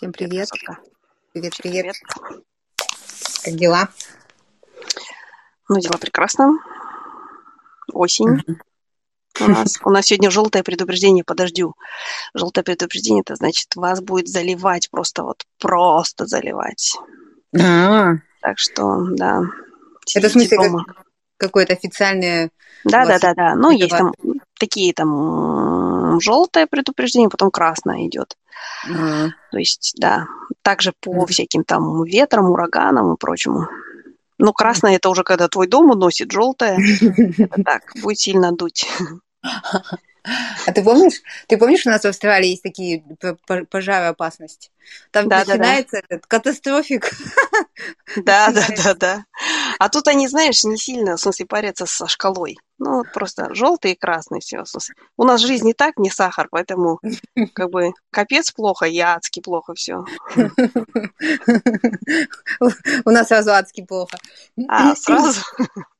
[0.00, 0.48] Всем привет.
[1.34, 1.94] Привет, привет.
[3.44, 3.90] Как дела?
[5.68, 6.58] Ну, дела прекрасно.
[7.92, 8.42] Осень.
[9.38, 11.74] У нас, у нас сегодня желтое предупреждение по дождю.
[12.32, 16.96] Желтое предупреждение, это значит, вас будет заливать просто вот, просто заливать.
[17.60, 19.42] А, Так что, да.
[20.14, 21.04] это в смысле как-
[21.36, 22.48] какое-то официальное...
[22.84, 23.54] Да, у да, вас да, да.
[23.54, 24.14] Ну, есть там
[24.58, 25.08] такие там
[26.18, 28.36] желтое предупреждение, потом красное идет.
[28.88, 30.26] А, То есть, да,
[30.62, 31.26] также по Мгм.
[31.26, 33.68] всяким там ветрам, ураганам и прочему.
[34.38, 36.78] Ну, красное это уже когда твой дом уносит, желтое
[37.38, 38.88] это так, будет сильно дуть.
[40.66, 43.02] А ты помнишь, ты помнишь, у нас в Австралии есть такие
[43.70, 44.70] пожары опасность?
[45.10, 45.52] Там Да-да-да.
[45.52, 47.10] начинается этот катастрофик.
[48.16, 49.24] Да, да, да, да.
[49.78, 52.58] А тут они, знаешь, не сильно, в смысле, парятся со шкалой.
[52.78, 54.62] Ну, просто желтый и красный все.
[54.62, 54.94] В смысле.
[55.16, 56.98] У нас жизнь не так, не сахар, поэтому
[57.54, 60.04] как бы капец плохо, и адски плохо все.
[63.04, 64.18] У нас сразу адски плохо.
[64.68, 65.40] А, сразу?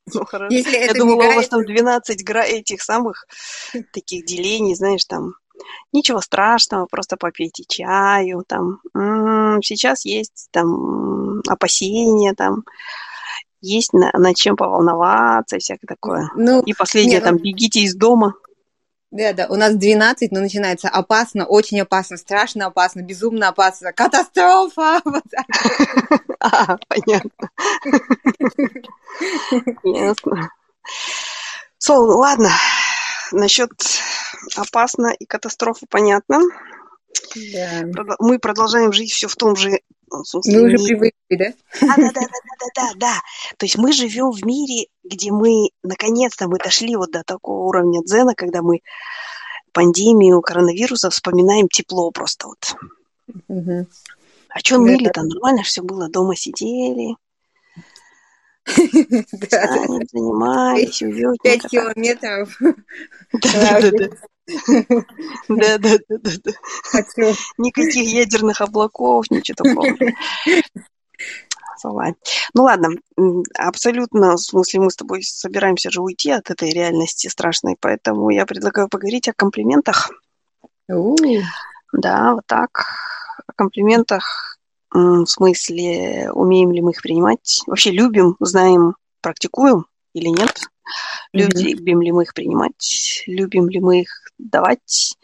[0.15, 0.55] Ну, хорошо.
[0.55, 3.27] Если Я думала, у вас там 12 гра этих самых
[3.93, 5.35] таких делений, знаешь, там
[5.93, 8.81] ничего страшного, просто попейте чаю, там.
[8.95, 12.65] М, Сейчас есть там опасения, там
[13.61, 16.31] есть на- над чем поволноваться и всякое такое.
[16.35, 18.35] ну, И последнее, не, ну- там, бегите из дома.
[19.11, 25.01] Да, да, у нас 12, но начинается опасно, очень опасно, страшно опасно, безумно опасно, катастрофа!
[25.11, 25.25] Вот.
[26.43, 27.51] А, понятно.
[31.79, 32.51] Сол, ладно.
[33.33, 33.71] Насчет
[34.57, 36.41] опасно и катастрофы понятно.
[37.35, 38.17] Да.
[38.19, 40.79] Мы продолжаем жить все в том же Мы уже мире.
[40.87, 41.53] привыкли, да?
[41.81, 42.27] Да, да, да, да, да,
[42.59, 43.15] да, да, да.
[43.57, 48.03] То есть мы живем в мире, где мы наконец-то мы дошли вот до такого уровня
[48.03, 48.81] дзена, когда мы
[49.73, 52.75] пандемию коронавируса вспоминаем тепло просто вот.
[53.49, 53.87] Мгм.
[54.49, 55.23] А что ныли-то?
[55.23, 56.09] Нормально все было.
[56.09, 57.15] Дома сидели,
[60.13, 61.61] занимались, Пять уютненько.
[61.63, 61.71] так.
[61.71, 62.59] километров.
[63.33, 64.09] Да, да, да,
[65.49, 66.53] да, да, да, да.
[66.85, 67.35] Хочу.
[67.59, 69.87] Никаких ядерных облаков, ничего такого.
[72.53, 72.91] Ну ладно,
[73.57, 78.45] абсолютно, в смысле, мы с тобой собираемся же уйти от этой реальности страшной, поэтому я
[78.45, 80.11] предлагаю поговорить о комплиментах.
[81.93, 82.85] Да, вот так.
[83.47, 84.59] О комплиментах,
[84.91, 87.63] в смысле, умеем ли мы их принимать?
[87.67, 90.69] Вообще любим, знаем, практикуем или нет?
[91.33, 93.23] Любим ли мы их принимать?
[93.27, 95.17] Любим ли мы их давать?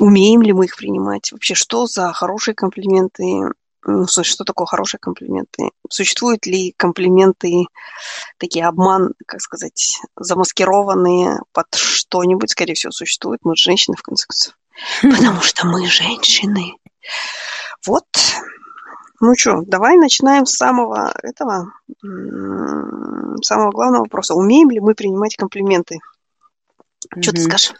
[0.00, 1.32] Умеем ли мы их принимать?
[1.32, 3.52] Вообще, что за хорошие комплименты?
[3.84, 5.70] Ну, смысле, что такое хорошие комплименты?
[5.90, 7.66] Существуют ли комплименты,
[8.38, 12.50] такие обман, как сказать, замаскированные под что-нибудь?
[12.50, 13.40] Скорее всего, существуют.
[13.44, 14.54] Мы же женщины, в конце концов.
[15.02, 16.76] Потому что мы женщины.
[17.86, 18.06] Вот.
[19.24, 21.72] Ну что, давай начинаем с самого этого,
[23.40, 24.34] самого главного вопроса.
[24.34, 26.00] Умеем ли мы принимать комплименты?
[27.20, 27.44] Что ты Мгм.
[27.44, 27.72] скажешь?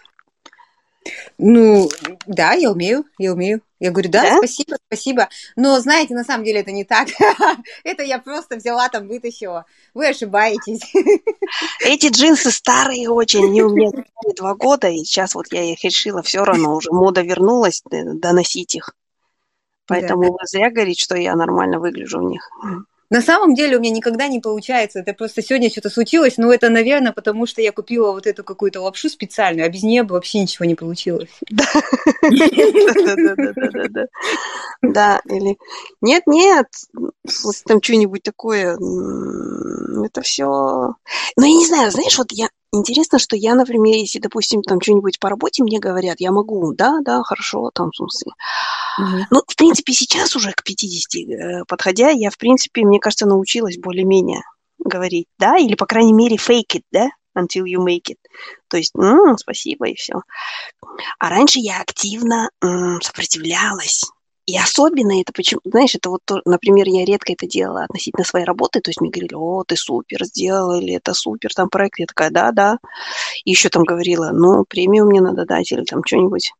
[1.38, 1.90] Ну,
[2.28, 3.60] да, я умею, я умею.
[3.80, 4.36] Я говорю, да, Да?
[4.38, 5.28] спасибо, спасибо.
[5.56, 7.08] Но, знаете, на самом деле это не так.
[7.82, 9.66] Это я просто взяла там, вытащила.
[9.94, 10.82] Вы ошибаетесь.
[11.84, 13.90] Эти джинсы старые очень, они у меня
[14.36, 18.76] два года, и сейчас вот я их решила, все равно уже мода вернулась, д- доносить
[18.76, 18.94] их.
[19.92, 22.48] Поэтому вы зря говорите, что я нормально выгляжу в них.
[23.12, 25.00] На самом деле у меня никогда не получается.
[25.00, 26.38] Это просто сегодня что-то случилось.
[26.38, 30.02] Но это, наверное, потому что я купила вот эту какую-то лапшу специальную, а без нее
[30.02, 31.28] бы вообще ничего не получилось.
[32.22, 34.06] Да-да-да-да-да.
[34.80, 35.58] Да, или
[36.00, 36.68] нет, нет,
[37.66, 38.78] там что-нибудь такое,
[40.06, 40.46] это все.
[40.46, 45.18] Ну, я не знаю, знаешь, вот я интересно, что я, например, если, допустим, там что-нибудь
[45.18, 48.32] по работе мне говорят, я могу, да, да, хорошо, там, в смысле.
[49.30, 53.78] Ну, в принципе, сейчас уже к 50 э, подходя, я, в принципе, мне кажется, научилась
[53.78, 54.42] более-менее
[54.78, 58.18] говорить, да, или, по крайней мере, fake it, да, until you make it.
[58.68, 60.22] То есть, «М, спасибо, и все.
[61.18, 64.04] А раньше я активно м, сопротивлялась.
[64.46, 68.44] И особенно это почему, знаешь, это вот, то- например, я редко это делала относительно своей
[68.44, 72.06] работы, то есть мне говорили, о, ты супер сделала, или это супер, там проект, я
[72.06, 72.78] такая, да, да.
[73.44, 76.52] И еще там говорила, ну, премию мне надо дать, или там что-нибудь.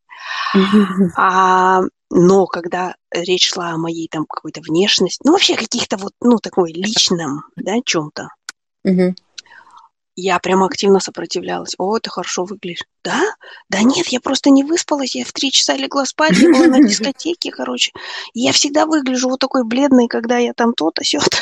[1.17, 1.81] А,
[2.11, 6.73] но когда речь шла о моей там какой-то внешности, ну, вообще каких-то вот, ну, такой
[6.73, 8.29] личном, да, чем-то.
[10.15, 11.75] Я прямо активно сопротивлялась.
[11.79, 12.85] О, ты хорошо выглядишь.
[13.03, 13.21] Да?
[13.69, 15.15] Да нет, я просто не выспалась.
[15.15, 17.93] Я в три часа легла спать, я была на дискотеке, короче.
[18.35, 21.39] И я всегда выгляжу вот такой бледной, когда я там то-то, сё-то.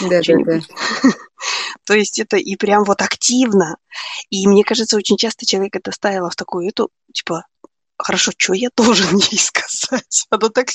[0.00, 0.22] Да, да, да.
[0.22, 0.68] Что-нибудь.
[1.86, 3.76] То есть это и прям вот активно.
[4.30, 7.44] И мне кажется, очень часто человек это ставила в такую эту, типа,
[7.98, 10.26] хорошо, что я должен ей сказать?
[10.30, 10.68] Она так,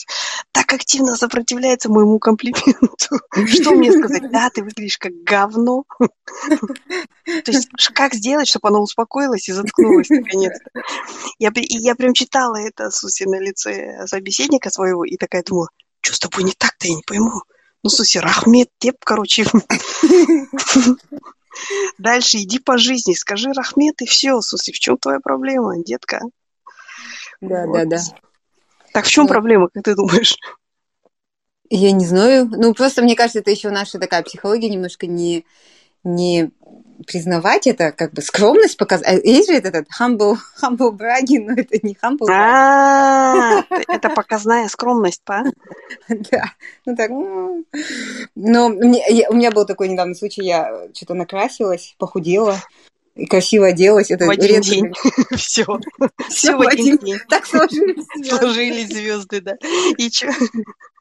[0.51, 3.19] так активно сопротивляется моему комплименту.
[3.47, 4.31] Что мне сказать?
[4.31, 5.83] Да, ты выглядишь как говно.
[7.25, 10.81] То есть как сделать, чтобы она успокоилась и заткнулась наконец-то?
[11.37, 15.69] Я, я прям читала это, Суси, на лице собеседника своего и такая думала,
[16.01, 17.43] что с тобой не так-то, я не пойму.
[17.83, 19.45] Ну, Суси, Рахмет, теп, короче.
[21.97, 26.21] Дальше иди по жизни, скажи Рахмет и все, Суси, в чем твоя проблема, детка?
[27.41, 27.89] Да, вот.
[27.89, 28.01] да, да.
[28.93, 29.29] Так в чем вот.
[29.29, 30.35] проблема, как ты думаешь?
[31.69, 32.47] Я не знаю.
[32.51, 35.45] Ну, просто мне кажется, это еще наша такая психология немножко не,
[36.03, 36.51] не
[37.05, 39.23] признавать это, как бы скромность показать.
[39.23, 45.43] Есть же этот humble, humble bragging, но это не humble А, это показная скромность, па?
[46.09, 46.45] Да,
[46.85, 47.65] ну так, ну.
[48.35, 52.57] но у меня был такой недавний случай, я что-то накрасилась, похудела,
[53.19, 54.11] и красиво оделась.
[54.11, 54.93] Это в один день.
[55.35, 55.65] Все.
[56.29, 57.19] Все в один день.
[57.27, 59.57] Так сложились Сложились звезды, да.
[59.97, 60.31] И что?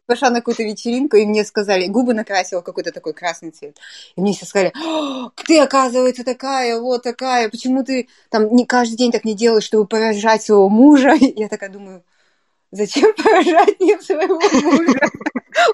[0.06, 3.76] Пошла на какую-то вечеринку, и мне сказали, губы накрасила какой-то такой красный цвет.
[4.16, 4.72] И мне все сказали,
[5.46, 9.86] ты, оказывается, такая, вот такая, почему ты там не каждый день так не делаешь, чтобы
[9.86, 11.12] поражать своего мужа?
[11.20, 12.02] Я такая думаю,
[12.70, 15.10] Зачем поражать мне своего мужа?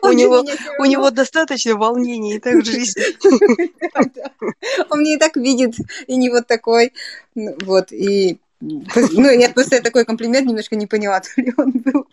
[0.02, 0.44] У него,
[0.78, 3.02] у него достаточно волнений и так в жизни.
[4.90, 5.74] Он мне и так видит,
[6.06, 6.92] и не вот такой.
[7.34, 8.38] Ну, вот, и...
[8.60, 12.06] Ну, я просто такой комплимент немножко не поняла, то ли он был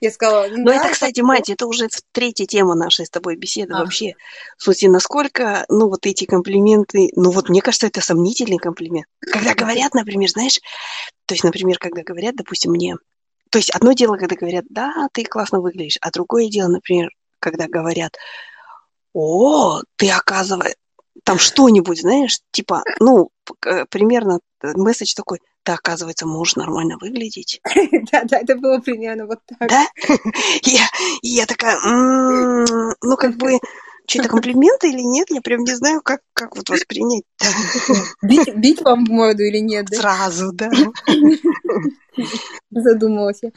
[0.00, 3.80] я сказала, ну, это, кстати, мать, это уже третья тема нашей с тобой беседы а.
[3.80, 4.14] вообще.
[4.56, 9.06] Смысле, насколько, ну, вот эти комплименты, ну, вот мне кажется, это сомнительный комплимент.
[9.20, 10.60] Когда говорят, например, знаешь,
[11.26, 12.96] то есть, например, когда говорят, допустим, мне,
[13.56, 17.08] то есть одно дело, когда говорят, да, ты классно выглядишь, а другое дело, например,
[17.38, 18.14] когда говорят,
[19.14, 20.76] о, ты оказывается,
[21.24, 23.30] там что-нибудь, знаешь, типа, ну,
[23.88, 27.62] примерно месседж такой, ты, оказывается, можешь нормально выглядеть.
[28.12, 29.70] Да, да, это было примерно вот так.
[29.70, 29.86] Да?
[30.62, 30.86] Я,
[31.22, 33.58] я такая, ну, как бы,
[34.06, 37.24] что-то комплименты или нет, я прям не знаю, как, как вот воспринять.
[38.22, 39.96] Бить, бить вам в морду или нет, да?
[39.96, 40.70] Сразу, да.
[42.70, 43.50] Задумалась я.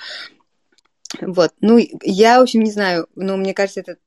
[1.22, 3.98] Вот, ну, я, в общем, не знаю, но мне кажется, это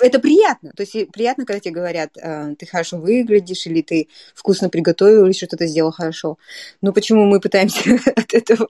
[0.00, 0.72] это приятно.
[0.76, 5.32] То есть приятно, когда тебе говорят, «А, ты хорошо выглядишь, или ты вкусно приготовил, или
[5.32, 6.38] что-то сделал хорошо.
[6.80, 7.80] Но почему мы пытаемся
[8.16, 8.68] от этого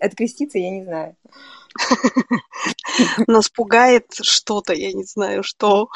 [0.00, 1.16] откреститься, я не знаю.
[3.26, 5.88] Нас пугает что-то, я не знаю, что.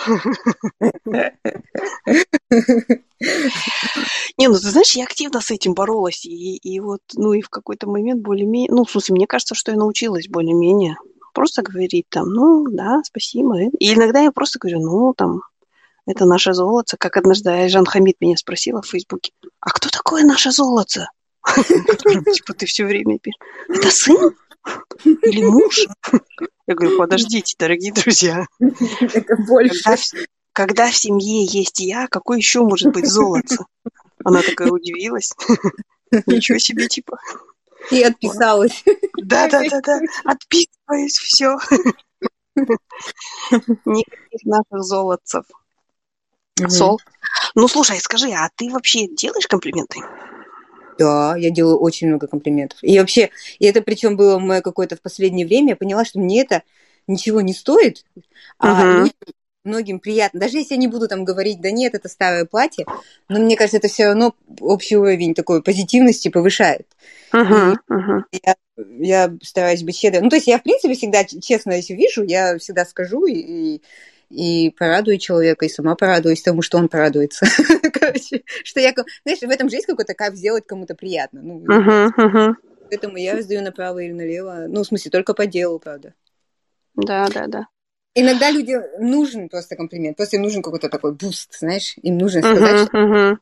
[4.36, 7.48] Не, ну ты знаешь, я активно с этим боролась, и, и вот, ну и в
[7.48, 10.96] какой-то момент более-менее, ну, в смысле, мне кажется, что я научилась более-менее
[11.38, 13.60] просто говорить там, ну, да, спасибо.
[13.78, 15.42] И иногда я просто говорю, ну, там,
[16.04, 16.96] это наше золото.
[16.98, 19.30] Как однажды Айжан Хамид меня спросила в Фейсбуке,
[19.60, 21.08] а кто такое наше золото?
[21.46, 23.38] Типа ты все время пишешь.
[23.68, 24.34] Это сын?
[25.04, 25.86] Или муж?
[26.66, 28.44] Я говорю, подождите, дорогие друзья.
[28.58, 29.80] Это больше.
[29.84, 30.02] Когда,
[30.52, 33.64] когда в семье есть я, какой еще может быть золото?
[34.24, 35.32] Она такая удивилась.
[36.26, 37.16] Ничего себе, типа.
[37.90, 38.84] И отписалась.
[39.16, 40.00] Да, да, да, да.
[40.24, 41.56] Отписываюсь, все.
[43.84, 45.44] Никаких наших золотцев.
[46.68, 47.00] Сол.
[47.54, 50.00] Ну, слушай, скажи, а ты вообще делаешь комплименты?
[50.98, 52.78] Да, я делаю очень много комплиментов.
[52.82, 53.30] И вообще,
[53.60, 56.64] и это причем было мое какое-то в последнее время, я поняла, что мне это
[57.06, 58.04] ничего не стоит,
[58.58, 59.12] а uh-huh
[59.64, 60.40] многим приятно.
[60.40, 62.86] Даже если я не буду там говорить, да нет, это старое платье,
[63.28, 66.86] но мне кажется, это все равно общий уровень такой позитивности повышает.
[67.32, 68.22] Uh-huh, uh-huh.
[68.32, 70.22] Я, я стараюсь быть щедрой.
[70.22, 73.82] Ну, то есть я, в принципе, всегда, честно, если вижу, я всегда скажу и,
[74.30, 77.46] и порадую человека, и сама порадуюсь тому, что он порадуется.
[77.92, 81.42] Короче, что я, знаешь, в этом же есть какой-то кайф сделать кому-то приятно.
[81.42, 82.54] Ну, uh-huh, uh-huh.
[82.88, 84.64] Поэтому я раздаю направо или налево.
[84.68, 86.14] Ну, в смысле, только по делу, правда.
[86.94, 87.66] Да, да, да.
[88.20, 92.80] Иногда людям нужен просто комплимент, просто им нужен какой-то такой boost, знаешь, им нужно сказать,
[92.80, 93.36] uh-huh, что uh-huh.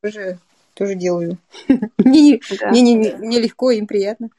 [0.00, 0.38] тоже,
[0.72, 1.36] тоже делаю.
[1.98, 2.70] мне, да.
[2.70, 4.30] мне не, не легко, им приятно.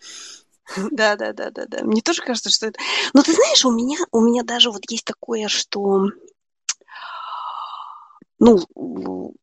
[0.89, 1.83] Да, да, да, да, да.
[1.83, 2.79] Мне тоже кажется, что это.
[3.13, 6.07] Но ты знаешь, у меня, у меня даже вот есть такое, что
[8.39, 8.57] ну,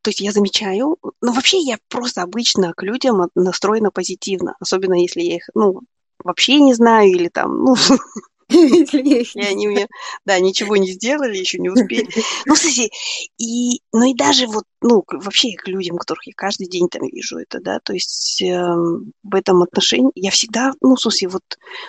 [0.01, 5.21] то есть я замечаю, ну, вообще я просто обычно к людям настроена позитивно, особенно если
[5.21, 5.79] я их, ну,
[6.23, 7.75] вообще не знаю или там, ну,
[9.33, 9.87] И они мне,
[10.25, 12.07] да, ничего не сделали, еще не успели.
[12.45, 12.91] Ну, кстати,
[13.37, 17.37] и, ну и даже вот, ну, вообще к людям, которых я каждый день там вижу
[17.37, 21.43] это, да, то есть э, в этом отношении я всегда, ну, в смысле, вот,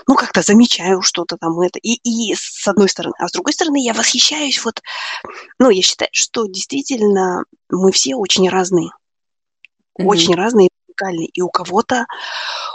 [0.07, 3.83] ну, как-то замечаю что-то там это, и, и с одной стороны, а с другой стороны
[3.83, 4.83] я восхищаюсь вот,
[5.59, 8.91] ну, я считаю, что действительно мы все очень разные,
[9.99, 10.05] mm-hmm.
[10.05, 11.27] очень разные, уникальный.
[11.27, 12.07] И у кого-то,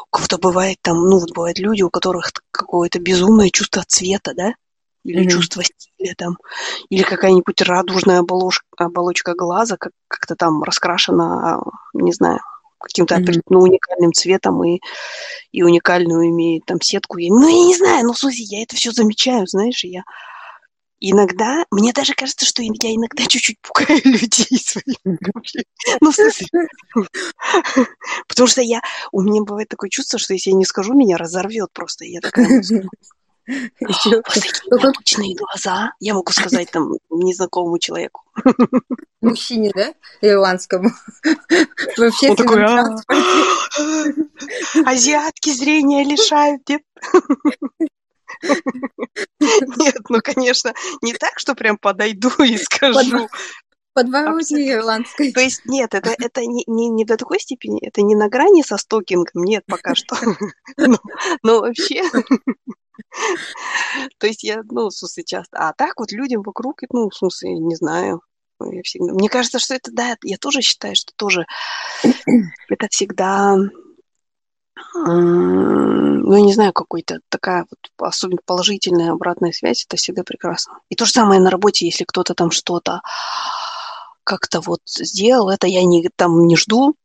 [0.07, 4.53] у кого-то бывает там, ну вот бывают люди, у которых какое-то безумное чувство цвета, да?
[5.03, 5.29] Или mm-hmm.
[5.29, 6.37] чувство стиля там,
[6.89, 11.61] или какая-нибудь радужная оболочка, оболочка глаза, как- как-то там раскрашена,
[11.93, 12.39] не знаю,
[12.79, 13.41] каким-то mm-hmm.
[13.49, 14.79] ну, уникальным цветом и,
[15.53, 17.19] и уникальную имеет там сетку.
[17.19, 20.03] Ну, я не знаю, ну, слушай, я это все замечаю, знаешь, и я
[20.99, 25.19] иногда, мне даже кажется, что я иногда чуть-чуть пугаю людей своим
[26.01, 26.47] Ну, в смысле,
[28.27, 31.69] потому что я, у меня бывает такое чувство, что если я не скажу, меня разорвет
[31.73, 32.05] просто.
[32.05, 32.63] Я такая,
[34.71, 38.23] Обычные глаза, я могу сказать там незнакомому человеку.
[39.21, 39.93] Мужчине, да?
[40.21, 40.91] Ирландскому.
[41.97, 42.35] Вообще.
[42.35, 42.97] такой, «А,
[44.85, 46.81] азиатки зрения лишают, нет?
[49.39, 53.27] Нет, ну, конечно, не так, что прям подойду и скажу.
[53.93, 55.31] Подворотни ирландской.
[55.31, 58.61] То есть нет, это, это не, не, не до такой степени, это не на грани
[58.61, 60.15] со стокингом, нет, пока что.
[60.77, 60.99] Но,
[61.43, 62.03] но вообще...
[64.19, 65.57] То есть я, ну, в смысле, часто...
[65.57, 68.21] А так вот людям вокруг, ну, в смысле, не знаю,
[68.59, 69.13] я всегда...
[69.13, 71.47] Мне кажется, что это, да, я тоже считаю, что тоже
[72.69, 73.57] это всегда
[74.93, 80.79] ну, я не знаю, какой-то такая вот особенно положительная обратная связь, это всегда прекрасно.
[80.89, 83.01] И то же самое на работе, если кто-то там что-то
[84.23, 86.95] как-то вот сделал, это я не, там не жду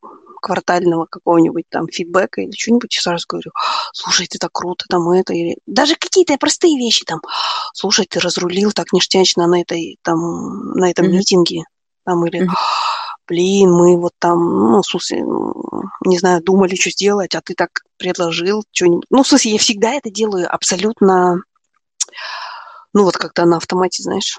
[0.41, 3.53] квартального какого-нибудь там фидбэка или что-нибудь, сразу говорю,
[3.93, 7.21] слушай, ты так круто, там это, или даже какие-то простые вещи, там,
[7.75, 11.11] слушай, ты разрулил так ништячно на этой, там, на этом mm-hmm.
[11.11, 11.63] митинге,
[12.05, 12.92] там, или, mm-hmm
[13.33, 15.25] блин, мы вот там, ну, в смысле,
[16.05, 19.07] не знаю, думали, что сделать, а ты так предложил что-нибудь.
[19.09, 21.43] Ну, в смысле, я всегда это делаю абсолютно,
[22.93, 24.39] ну, вот как-то на автомате, знаешь.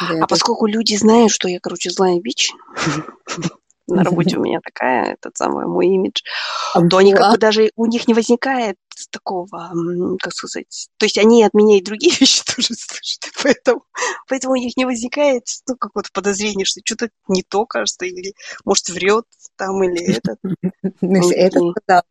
[0.00, 0.26] Да, а это...
[0.28, 2.52] поскольку люди знают, что я, короче, злая бич,
[3.86, 6.22] на работе у меня такая, этот самый мой имидж,
[6.90, 8.76] то они как бы даже, у них не возникает
[9.10, 9.72] такого,
[10.20, 13.84] как сказать, то есть они от меня и другие вещи тоже слышат, поэтому,
[14.28, 18.34] поэтому у них не возникает, ну, какое-то подозрение, что что-то не то, кажется, или,
[18.64, 19.24] может, врет
[19.56, 20.38] там, или этот.
[21.00, 22.04] Если это сказала.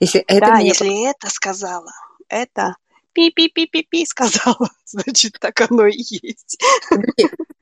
[0.00, 1.92] Если это да, если это сказала,
[2.28, 2.74] это
[3.12, 6.58] пи-пи-пи-пи-пи сказала, значит, так оно и есть.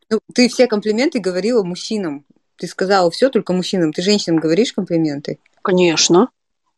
[0.09, 2.25] Ну, ты все комплименты говорила мужчинам.
[2.61, 3.93] Ты сказала все только мужчинам.
[3.95, 5.39] Ты женщинам говоришь комплименты?
[5.63, 6.29] Конечно.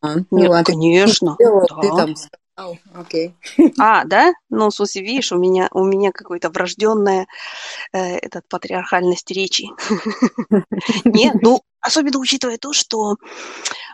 [0.01, 0.63] А, ну, Нет, ладно.
[0.73, 1.35] конечно.
[1.37, 1.81] Ты, да.
[1.81, 2.77] ты там сказал.
[2.95, 3.35] Окей.
[3.77, 4.31] А, да?
[4.49, 7.27] Ну, в смысле, видишь, у меня, у меня какое-то врожденная
[7.91, 9.67] э, этот, патриархальность речи.
[11.03, 13.17] Нет, ну, особенно учитывая то, что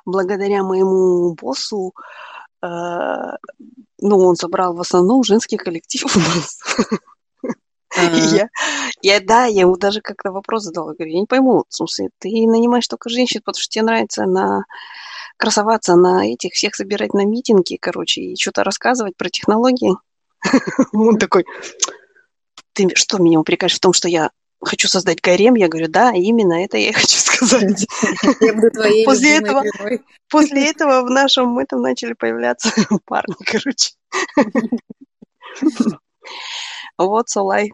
[0.06, 1.96] благодаря моему боссу
[2.62, 6.60] э, ну, он собрал в основном женский коллектив у нас.
[7.96, 8.50] Я,
[9.02, 10.94] я, да, я ему даже как-то вопрос задала.
[10.94, 14.66] Говорю, я не пойму, в смысле, ты нанимаешь только женщин, потому что тебе нравится на
[15.38, 19.96] красоваться на этих, всех собирать на митинги, короче, и что-то рассказывать про технологии.
[20.94, 21.46] Он такой,
[22.74, 24.32] ты что, меня упрекаешь в том, что я
[24.62, 25.56] хочу создать гарем?
[25.56, 27.88] Я говорю, да, именно это я хочу сказать.
[28.42, 29.64] Я буду твоей после этого,
[30.30, 32.70] после этого в нашем этом начали появляться
[33.06, 33.92] парни, короче.
[37.00, 37.72] Вот, Солай.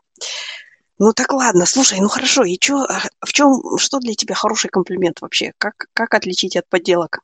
[1.00, 4.70] Ну так ладно, слушай, ну хорошо, и чё, а в чем, что для тебя хороший
[4.70, 5.52] комплимент вообще?
[5.58, 7.20] Как, как отличить от подделок?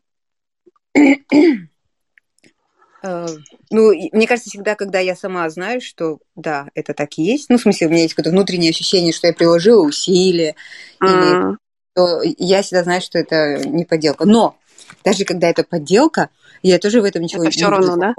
[3.04, 3.26] Э,
[3.70, 7.58] ну, мне кажется, всегда, когда я сама знаю, что да, это так и есть, ну,
[7.58, 10.56] в смысле, у меня есть какое-то внутреннее ощущение, что я приложила усилия,
[11.02, 11.58] или
[11.94, 14.26] то я всегда знаю, что это не подделка.
[14.26, 14.58] Но
[15.04, 16.30] даже когда это подделка,
[16.62, 18.14] я тоже в этом ничего это не все равно, да?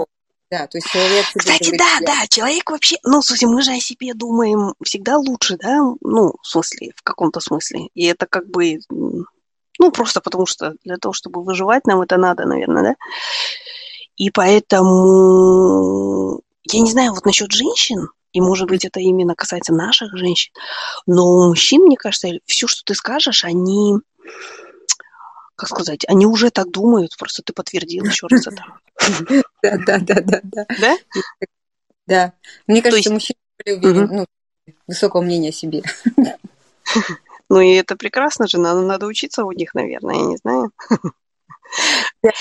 [0.52, 1.24] Да, то есть человек...
[1.34, 2.06] Кстати, говорит, да, я...
[2.06, 2.96] да, человек вообще...
[3.04, 5.78] Ну, слушай, мы же о себе думаем всегда лучше, да?
[6.02, 7.88] Ну, в смысле, в каком-то смысле.
[7.94, 8.80] И это как бы...
[8.90, 12.94] Ну, просто потому что для того, чтобы выживать, нам это надо, наверное, да?
[14.16, 14.82] И поэтому...
[16.64, 20.52] Я не знаю, вот насчет женщин, и, может быть, это именно касается наших женщин,
[21.06, 23.94] но у мужчин, мне кажется, все, что ты скажешь, они
[25.56, 28.64] как сказать, они уже так думают, просто ты подтвердил еще раз это.
[29.62, 30.66] Да, да, да, да, да.
[30.80, 30.96] Да?
[32.06, 32.32] Да.
[32.66, 34.26] Мне кажется, мужчина ну,
[34.86, 35.82] высокого мнения о себе.
[37.48, 40.72] Ну и это прекрасно же, надо, надо учиться у них, наверное, я не знаю.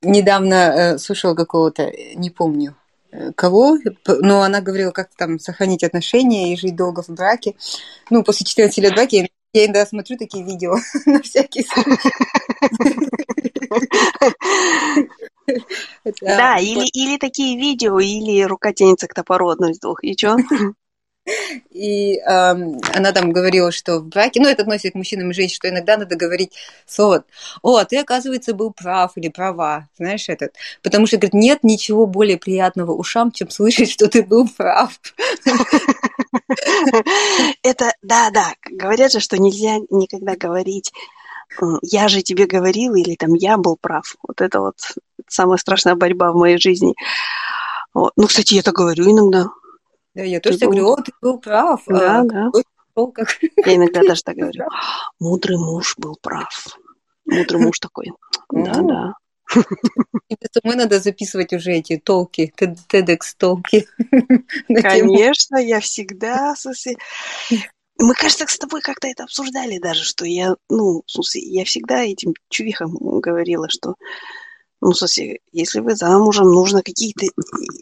[0.00, 2.74] Недавно э, слушала какого-то, не помню,
[3.12, 3.76] э, кого,
[4.06, 7.54] но она говорила, как там сохранить отношения и жить долго в браке.
[8.08, 12.10] Ну, после 14 лет брака я иногда смотрю такие видео на всякий случай.
[16.20, 20.02] Да, или, или такие видео, или рука тянется к топору одно из двух.
[20.02, 20.36] И что?
[21.70, 25.56] И э, она там говорила, что в браке, ну, это относится к мужчинам и женщинам,
[25.56, 26.52] что иногда надо говорить
[26.86, 27.24] слово,
[27.62, 30.54] о, ты, оказывается, был прав или права, знаешь, этот.
[30.82, 35.00] Потому что, говорит, нет ничего более приятного ушам, чем слышать, что ты был прав.
[37.62, 40.92] Это, да, да, говорят же, что нельзя никогда говорить
[41.82, 44.16] я же тебе говорил, или там я был прав.
[44.26, 44.76] Вот это вот
[45.28, 46.94] самая страшная борьба в моей жизни.
[47.94, 49.46] Ну, кстати, я это говорю иногда.
[50.14, 51.82] Да, я тоже ты говорю, о, ты был прав.
[51.86, 52.50] Да, а, да.
[53.12, 53.28] Как...
[53.66, 54.64] Я иногда даже так говорю.
[55.18, 56.78] Мудрый муж был прав.
[57.26, 58.12] Мудрый муж такой.
[58.50, 59.14] Да, да.
[59.54, 63.86] Тебе самой надо записывать уже эти толки, TEDx толки.
[64.68, 66.54] Конечно, я всегда,
[67.98, 72.02] мы, кажется, с тобой как-то это обсуждали даже, что я, ну, в смысле, я всегда
[72.02, 73.94] этим чувихам говорила, что,
[74.84, 77.24] ну, в смысле, если вы замужем, нужно какие-то,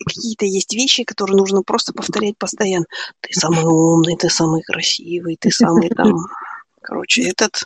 [0.07, 2.87] какие-то есть вещи, которые нужно просто повторять постоянно.
[3.21, 6.29] Ты самый умный, ты самый красивый, ты самый там...
[6.81, 7.65] Короче, этот,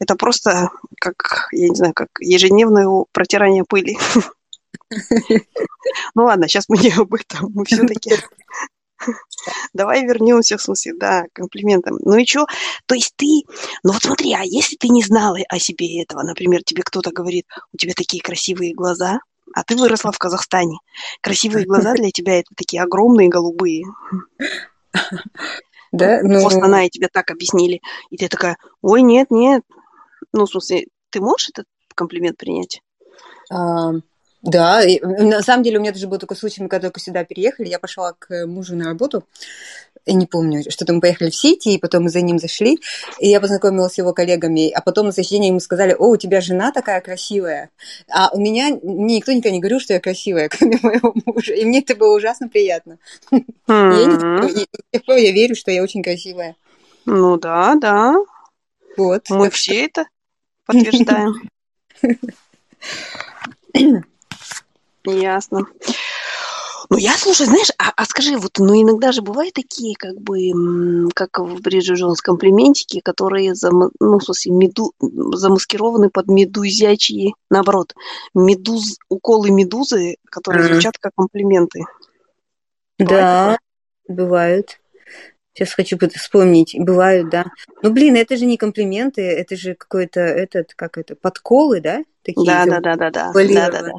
[0.00, 0.70] это просто
[1.00, 3.96] как, я не знаю, как ежедневное протирание пыли.
[6.14, 7.50] Ну ладно, сейчас мы не об этом.
[7.54, 8.14] Мы все-таки
[9.72, 11.96] Давай вернемся, в смысле, да, комплиментам.
[12.00, 12.46] Ну и что?
[12.86, 13.42] То есть ты,
[13.82, 17.46] ну вот смотри, а если ты не знала о себе этого, например, тебе кто-то говорит,
[17.72, 19.20] у тебя такие красивые глаза,
[19.54, 20.78] а ты выросла в Казахстане.
[21.20, 23.84] Красивые глаза для тебя это такие огромные голубые.
[25.92, 26.40] Да, ну...
[26.40, 27.82] Вот она и тебе так объяснили.
[28.08, 29.62] И ты такая, ой, нет, нет.
[30.32, 32.80] Ну, в смысле, ты можешь этот комплимент принять?
[34.42, 37.24] Да, и, на самом деле у меня даже был такой случай, мы когда только сюда
[37.24, 39.24] переехали, я пошла к мужу на работу,
[40.04, 42.80] я не помню, что-то мы поехали в сети, и потом мы за ним зашли,
[43.20, 46.40] и я познакомилась с его коллегами, а потом на следующий ему сказали, о, у тебя
[46.40, 47.70] жена такая красивая,
[48.10, 51.64] а у меня, мне никто никогда не говорил, что я красивая, кроме моего мужа, и
[51.64, 52.98] мне это было ужасно приятно.
[53.68, 56.56] Я верю, что я очень красивая.
[57.04, 58.16] Ну да, да.
[58.96, 59.30] Вот.
[59.30, 60.06] Мы все это
[60.66, 61.48] подтверждаем.
[65.04, 65.66] Ясно.
[66.90, 71.08] Ну, я, слушай, знаешь, а, а скажи, вот, ну, иногда же бывают такие, как бы,
[71.14, 77.94] как в Бриджит Джонс комплиментики, которые, зам, ну, в смысле, меду, замаскированы под медузячьи, наоборот,
[78.34, 80.72] медуз, уколы медузы, которые mm-hmm.
[80.72, 81.84] звучат как комплименты.
[82.98, 83.58] Да,
[84.06, 84.78] бывают.
[85.54, 86.74] Сейчас хочу вспомнить.
[86.78, 87.46] Бывают, да.
[87.82, 92.02] Ну, блин, это же не комплименты, это же какой-то этот, как это, подколы, да?
[92.22, 93.92] Такие да, да, да, да, да, да, да, да.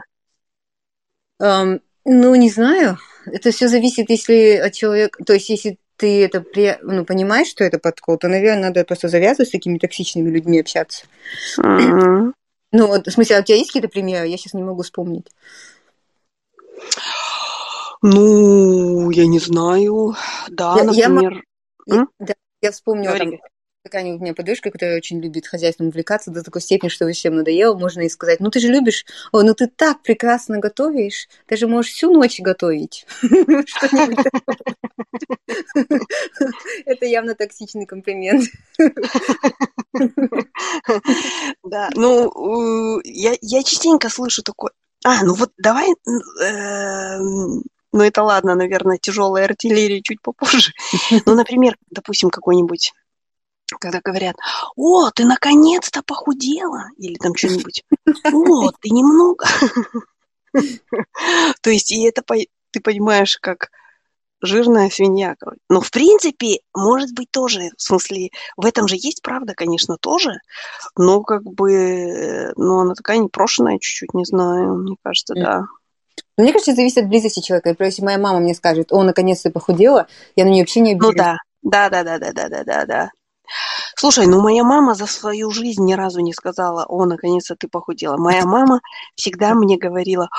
[2.05, 2.97] Ну, не знаю.
[3.25, 5.23] Это все зависит, если от человека...
[5.23, 6.77] То есть, если ты это при...
[6.81, 11.05] ну, понимаешь, что это подкол, то, наверное, надо просто завязывать с такими токсичными людьми общаться.
[11.59, 12.33] Mm-hmm.
[12.71, 14.27] Ну, вот, в смысле, а у тебя есть какие-то примеры?
[14.27, 15.27] Я сейчас не могу вспомнить.
[18.01, 20.15] Ну, я не знаю.
[20.49, 21.43] Да, я, например...
[21.85, 23.31] Я, да, я вспомнила, там,
[23.83, 27.77] такая у меня подружка, которая очень любит хозяйством увлекаться до такой степени, что всем надоело,
[27.77, 31.67] можно и сказать, ну ты же любишь, о, ну ты так прекрасно готовишь, ты же
[31.67, 33.05] можешь всю ночь готовить.
[36.85, 38.45] Это явно токсичный комплимент.
[41.63, 44.71] Да, ну, я частенько слышу такое,
[45.03, 45.89] а, ну вот давай,
[46.41, 50.71] эм, ну это ладно, наверное, тяжелая артиллерия чуть попозже.
[51.25, 52.93] Ну, например, допустим, какой-нибудь
[53.79, 54.35] когда говорят,
[54.75, 57.83] о, ты наконец-то похудела, или там что-нибудь,
[58.31, 59.45] о, ты немного.
[61.61, 62.23] То есть, и это
[62.71, 63.69] ты понимаешь, как
[64.41, 65.35] жирная свинья.
[65.69, 70.33] Но, в принципе, может быть тоже, в смысле, в этом же есть правда, конечно, тоже,
[70.97, 75.63] но как бы, ну, она такая непрошенная чуть-чуть, не знаю, мне кажется, да.
[76.37, 77.69] Мне кажется, зависит от близости человека.
[77.69, 81.15] Например, если моя мама мне скажет, о, наконец-то похудела, я на нее вообще не обижусь.
[81.15, 83.11] Ну да, да, да, да, да, да, да, да, да.
[83.95, 88.17] Слушай, ну моя мама за свою жизнь ни разу не сказала, о, наконец-то ты похудела.
[88.17, 88.81] Моя мама
[89.15, 90.29] всегда мне говорила,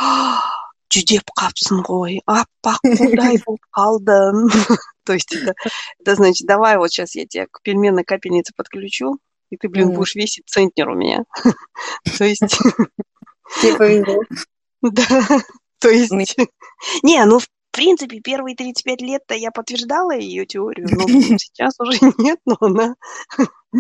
[0.94, 4.44] жүдеп қапсың ғой аппақ қудай болып қалдың
[5.06, 5.54] то есть это,
[6.00, 9.18] это значит давай вот сейчас я тебя к пельменной капельнице подключу
[9.50, 11.24] и ты блин будешь весить центнер у меня.
[12.18, 12.58] То есть
[13.60, 13.86] типа
[14.82, 15.04] да
[15.78, 16.12] то есть
[17.02, 17.40] не ну
[17.74, 21.08] в принципе, первые 35 лет-то я подтверждала ее теорию, но
[21.38, 22.94] сейчас уже нет, но она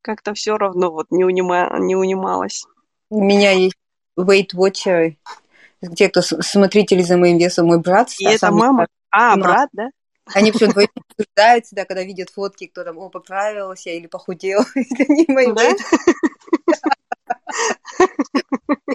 [0.00, 2.62] как-то все равно вот не, унима, не унималась.
[3.10, 3.74] У меня есть
[4.16, 5.16] Weight Watcher,
[5.96, 8.12] те, кто смотрители за моим весом, мой брат.
[8.20, 8.86] И это мама?
[9.14, 9.90] А, брат, да?
[10.32, 14.60] Они все вдвоем обсуждаются, да, когда видят фотки, кто там, о, поправился или похудел.
[14.74, 15.74] Это не мои да?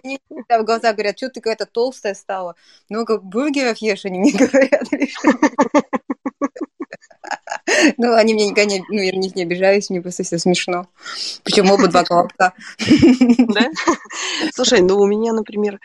[0.50, 2.56] В глаза говорят, что ты какая-то толстая стала.
[2.90, 4.88] Много бургеров ешь, они мне говорят.
[7.98, 10.88] Ну, они мне никогда не, ну, я на них не обижаюсь, мне просто все смешно.
[11.44, 12.54] Причем оба два колобка.
[12.80, 13.70] Да?
[14.54, 15.80] Слушай, ну у меня, например,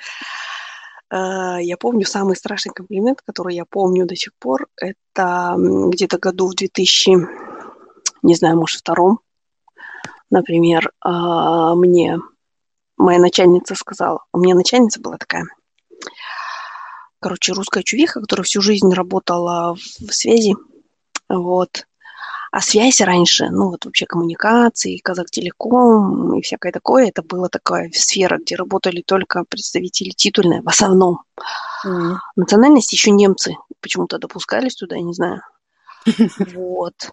[1.10, 6.48] э, я помню самый страшный комплимент, который я помню до сих пор, это где-то году
[6.48, 7.28] в 2000,
[8.22, 9.20] не знаю, может, втором,
[10.30, 11.08] например, э,
[11.74, 12.18] мне
[13.02, 15.44] моя начальница сказала, у меня начальница была такая,
[17.20, 20.56] короче, русская чувиха, которая всю жизнь работала в связи,
[21.28, 21.86] вот,
[22.52, 28.38] а связь раньше, ну вот вообще коммуникации, Казахтелеком и всякое такое, это была такая сфера,
[28.38, 31.22] где работали только представители титульные в основном.
[31.86, 32.16] Mm.
[32.36, 35.40] Национальность еще немцы почему-то допускались туда, я не знаю.
[36.54, 37.12] Вот.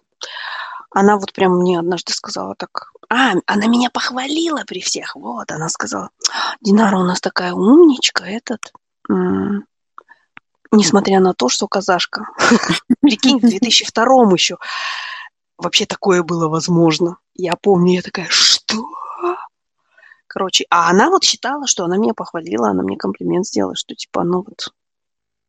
[0.92, 5.68] Она вот прям мне однажды сказала так, а, она меня похвалила при всех, вот, она
[5.68, 6.10] сказала,
[6.60, 8.72] Динара у нас такая умничка, этот,
[10.72, 12.26] несмотря на то, что казашка.
[13.00, 14.58] Прикинь, в 2002 еще
[15.58, 17.18] вообще такое было возможно.
[17.34, 18.88] Я помню, я такая, что?
[20.26, 24.22] Короче, а она вот считала, что она меня похвалила, она мне комплимент сделала, что типа,
[24.22, 24.72] ну вот,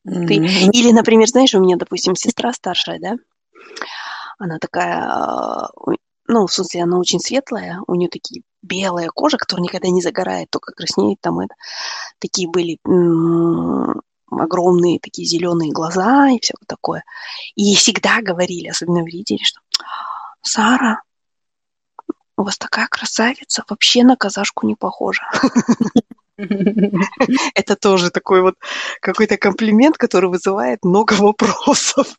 [0.04, 0.36] ты...
[0.36, 3.16] Или, например, знаешь, у меня, допустим, сестра старшая, да,
[4.42, 5.70] она такая, а,
[6.28, 10.50] ну, в смысле, она очень светлая, у нее такие белая кожа, которая никогда не загорает,
[10.50, 11.54] только краснеет там это.
[12.20, 12.80] Такие были
[14.32, 17.04] огромные такие зеленые глаза и все такое.
[17.56, 19.60] И всегда говорили, особенно в Ридере, что
[20.42, 21.02] Сара,
[22.38, 25.24] у вас такая красавица, вообще на казашку не похожа.
[27.56, 28.56] Это тоже такой вот
[29.02, 32.18] какой-то комплимент, который вызывает много вопросов.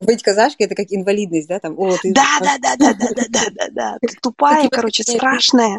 [0.00, 1.60] Быть казашкой это как инвалидность, да?
[1.60, 3.98] Там, о, ты да, да, да, да, да, да, да, да, да.
[4.06, 5.78] Ты тупая, короче, страшная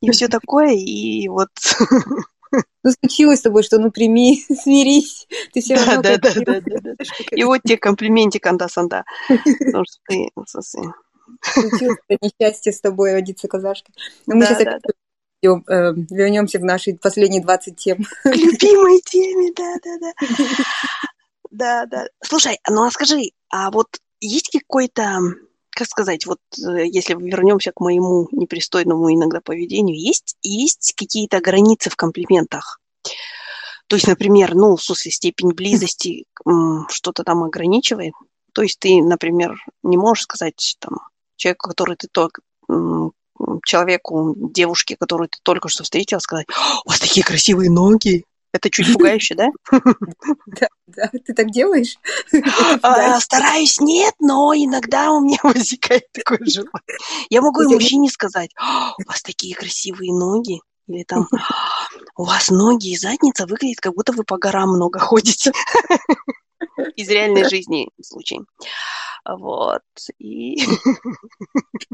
[0.00, 1.48] и все такое, и вот
[2.82, 5.26] ну, случилось с тобой, что ну прими, смирись.
[5.52, 6.02] Ты все равно...
[6.02, 6.94] Да, да, да, да, да.
[7.32, 9.04] И вот тебе комплиментик, анда-санда.
[9.28, 10.28] Потому что ты...
[11.42, 13.94] Случилось несчастье с тобой родиться казашкой.
[14.26, 14.66] Но мы сейчас э,
[15.42, 18.04] вернемся в наши последние 20 тем.
[18.22, 19.74] К любимой теме, да,
[21.50, 22.06] да, да.
[22.22, 23.88] Слушай, ну а скажи, а вот
[24.20, 25.20] есть какой-то
[25.70, 31.90] как сказать, вот э, если вернемся к моему непристойному иногда поведению, есть, есть какие-то границы
[31.90, 32.80] в комплиментах?
[33.86, 36.24] То есть, например, ну, в смысле, степень близости
[36.88, 38.12] что-то там ограничивает.
[38.52, 40.98] То есть ты, например, не можешь сказать там
[41.36, 42.42] человеку, который ты только
[43.64, 46.46] человеку, девушке, которую ты только что встретила, сказать,
[46.84, 49.50] у вас такие красивые ноги, это чуть пугающе, да?
[49.70, 51.10] Да, да.
[51.24, 51.96] Ты так делаешь?
[52.82, 56.98] А, стараюсь нет, но иногда у меня возникает такое желание.
[57.28, 58.50] Я могу и мужчине сказать,
[58.98, 60.60] у вас такие красивые ноги.
[60.86, 61.28] Или там,
[62.16, 65.52] у вас ноги и задница выглядит, как будто вы по горам много ходите.
[66.96, 68.40] Из реальной жизни случай.
[69.28, 69.82] Вот.
[70.18, 70.56] И...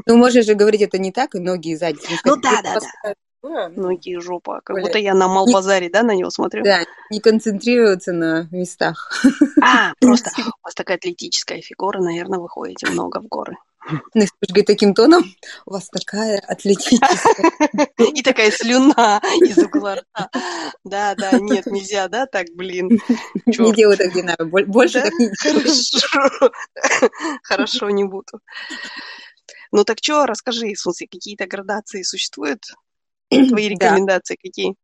[0.05, 2.09] Ну, можешь же говорить это не так, и ноги и задница.
[2.25, 3.13] Ну, да, да, да.
[3.43, 4.61] Ноги и жопа.
[4.63, 6.63] Как будто я на Малбазаре, да, на него смотрю?
[6.63, 9.13] Да, не концентрироваться на местах.
[9.61, 13.57] А, просто у вас такая атлетическая фигура, наверное, вы ходите много в горы.
[14.13, 15.23] Ну, говорит таким тоном,
[15.65, 17.87] у вас такая атлетическая.
[17.97, 20.29] И такая слюна из угла рта.
[20.83, 22.99] Да, да, нет, нельзя, да, так, блин.
[23.45, 26.51] Не делай так, надо, больше так не Хорошо,
[27.43, 28.41] хорошо, не буду.
[29.71, 32.61] Ну так что, расскажи, в смысле, какие-то градации существуют?
[33.49, 34.41] Твои рекомендации да.
[34.41, 34.75] какие?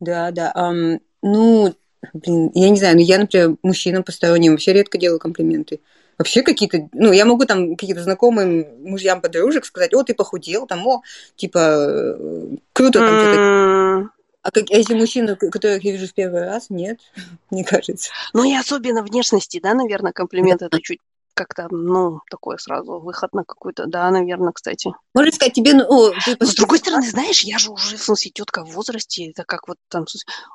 [0.00, 0.52] Да, да.
[0.56, 1.74] Um, ну,
[2.12, 5.80] блин, я не знаю, но я, например, мужчинам посторонним вообще редко делаю комплименты.
[6.18, 10.86] Вообще какие-то, ну, я могу там какие-то знакомым мужьям подружек сказать, о, ты похудел, там,
[10.86, 11.02] о,
[11.36, 14.10] типа, э, круто там что-то.
[14.42, 16.98] А, как, а если мужчина, которых я вижу в первый раз, нет,
[17.50, 18.10] мне кажется.
[18.32, 21.00] Ну и особенно внешности, да, наверное, комплимент это чуть
[21.34, 24.92] как-то, ну, такой сразу выход на какой-то, да, наверное, кстати.
[25.14, 28.64] Можно сказать, тебе, ну, ты С другой стороны, знаешь, я же уже, в смысле, тетка
[28.64, 30.04] в возрасте, это как вот там,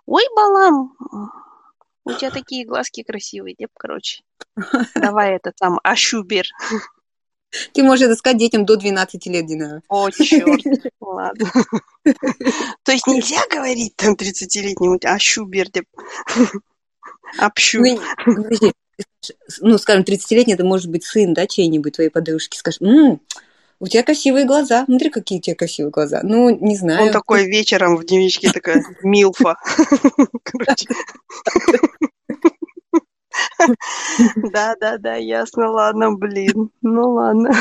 [0.05, 0.95] ой, балам,
[2.05, 4.23] у тебя такие глазки красивые, деп, короче.
[4.95, 6.45] Давай это там, ашубер.
[7.73, 9.81] Ты можешь это сказать детям до 12 лет, Дина.
[9.87, 10.61] О, черт.
[10.99, 11.51] Ладно.
[12.83, 15.85] То есть нельзя говорить там 30-летнему ашубер, деп.
[17.39, 17.81] Общу.
[19.61, 23.19] Ну, скажем, 30-летний, это может быть сын, да, чей-нибудь твоей подружки, скажешь, м-м,
[23.79, 24.85] у тебя красивые глаза.
[24.85, 26.21] Смотри, какие у тебя красивые глаза.
[26.23, 27.07] Ну, не знаю.
[27.07, 29.57] Он такой вечером в дневничке такая милфа.
[34.53, 36.69] Да, да, да, ясно, ладно, блин.
[36.81, 37.51] Ну ладно.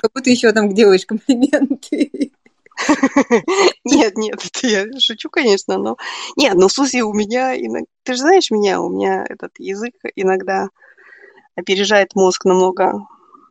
[0.00, 2.32] Как будто еще там делаешь комплименты.
[3.84, 5.96] Нет, нет, это я шучу, конечно, но...
[6.36, 7.54] Нет, ну, в смысле, у меня...
[8.02, 10.68] Ты же знаешь меня, у меня этот язык иногда
[11.54, 13.06] опережает мозг намного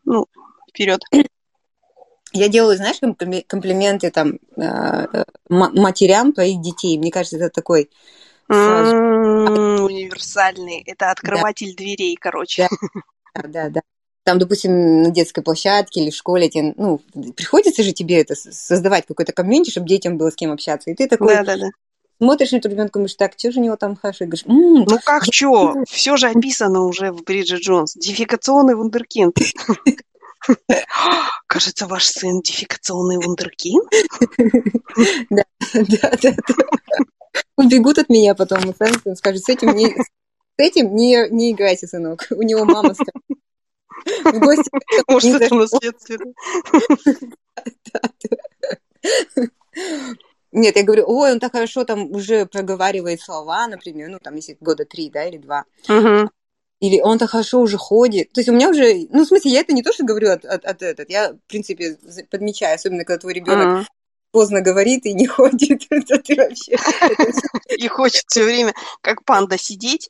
[0.06, 0.28] Ну,
[0.70, 1.02] вперед.
[2.34, 3.00] Я делаю, знаешь,
[3.48, 6.98] комплименты там э, матерям твоих детей.
[6.98, 7.90] Мне кажется, это такой
[8.48, 8.94] сразу...
[9.86, 10.84] универсальный.
[10.86, 12.68] Это открыватель дверей, короче.
[13.34, 13.82] Да, да, да.
[14.26, 17.00] Там, допустим, на детской площадке или в школе, тебе, ну,
[17.38, 20.90] приходится же тебе это создавать какой-то комьюнити, чтобы детям было с кем общаться.
[20.90, 21.70] И ты такой да, да, да.
[22.18, 24.24] смотришь на этого ребенка, думаешь, так, что же у него там хорошо?
[24.24, 25.76] И говоришь, м-м, ну как что?
[25.88, 27.94] Все же описано уже в Бриджит Джонс.
[27.94, 29.38] Дефикационный вундеркинд.
[31.48, 33.88] Кажется, ваш сын дефикационный вундеркинд?
[35.30, 36.34] Да, да, да.
[37.58, 42.26] Убегут от меня потом, скажут, с этим не, с этим не, не играйте, сынок.
[42.32, 43.14] У него мама скажет.
[44.06, 44.70] В гости.
[45.08, 46.34] Может, это наследственно.
[50.52, 54.58] Нет, я говорю, ой, он так хорошо там уже проговаривает слова, например, ну, там, если
[54.62, 55.65] года три, да, или два.
[55.89, 56.30] Угу.
[56.80, 58.32] Или он так хорошо уже ходит.
[58.32, 60.46] То есть у меня уже, ну, в смысле, я это не то, что говорю от,
[60.46, 61.98] от, от этот, я, в принципе,
[62.30, 63.86] подмечаю, особенно, когда твой ребенок uh
[64.36, 66.76] поздно говорит и не ходит, это ты вообще...
[67.78, 70.10] И хочет все время, как панда, сидеть.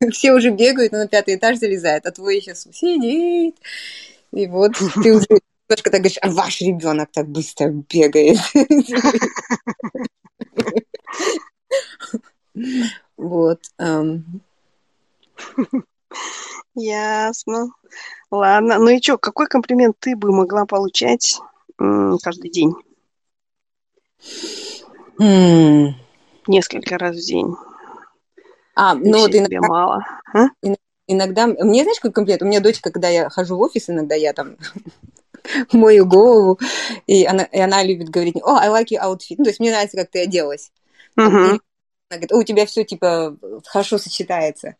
[0.12, 3.56] Все уже бегают, но на пятый этаж залезает, а твой сейчас сидит.
[4.32, 8.38] И вот ты уже немножко так говоришь, а ваш ребенок так быстро бегает.
[13.16, 13.60] Вот.
[16.74, 17.68] Ясно.
[18.30, 18.78] Ладно.
[18.78, 21.38] Ну и что, какой комплимент ты бы могла получать
[21.76, 22.74] каждый день?
[26.46, 27.54] Несколько раз в день.
[28.74, 30.04] А, ну вот иногда, мало.
[30.32, 30.48] А?
[31.06, 32.42] иногда, мне знаешь, какой комплект?
[32.42, 34.56] У меня дочка, когда я хожу в офис, иногда я там
[35.72, 36.58] мою голову,
[37.06, 39.70] и она, и она любит говорить, о, I like your outfit, ну, то есть мне
[39.70, 40.72] нравится, как ты оделась.
[41.18, 41.26] Uh-huh.
[41.30, 41.60] Она
[42.10, 44.76] говорит, у тебя все, типа, хорошо сочетается.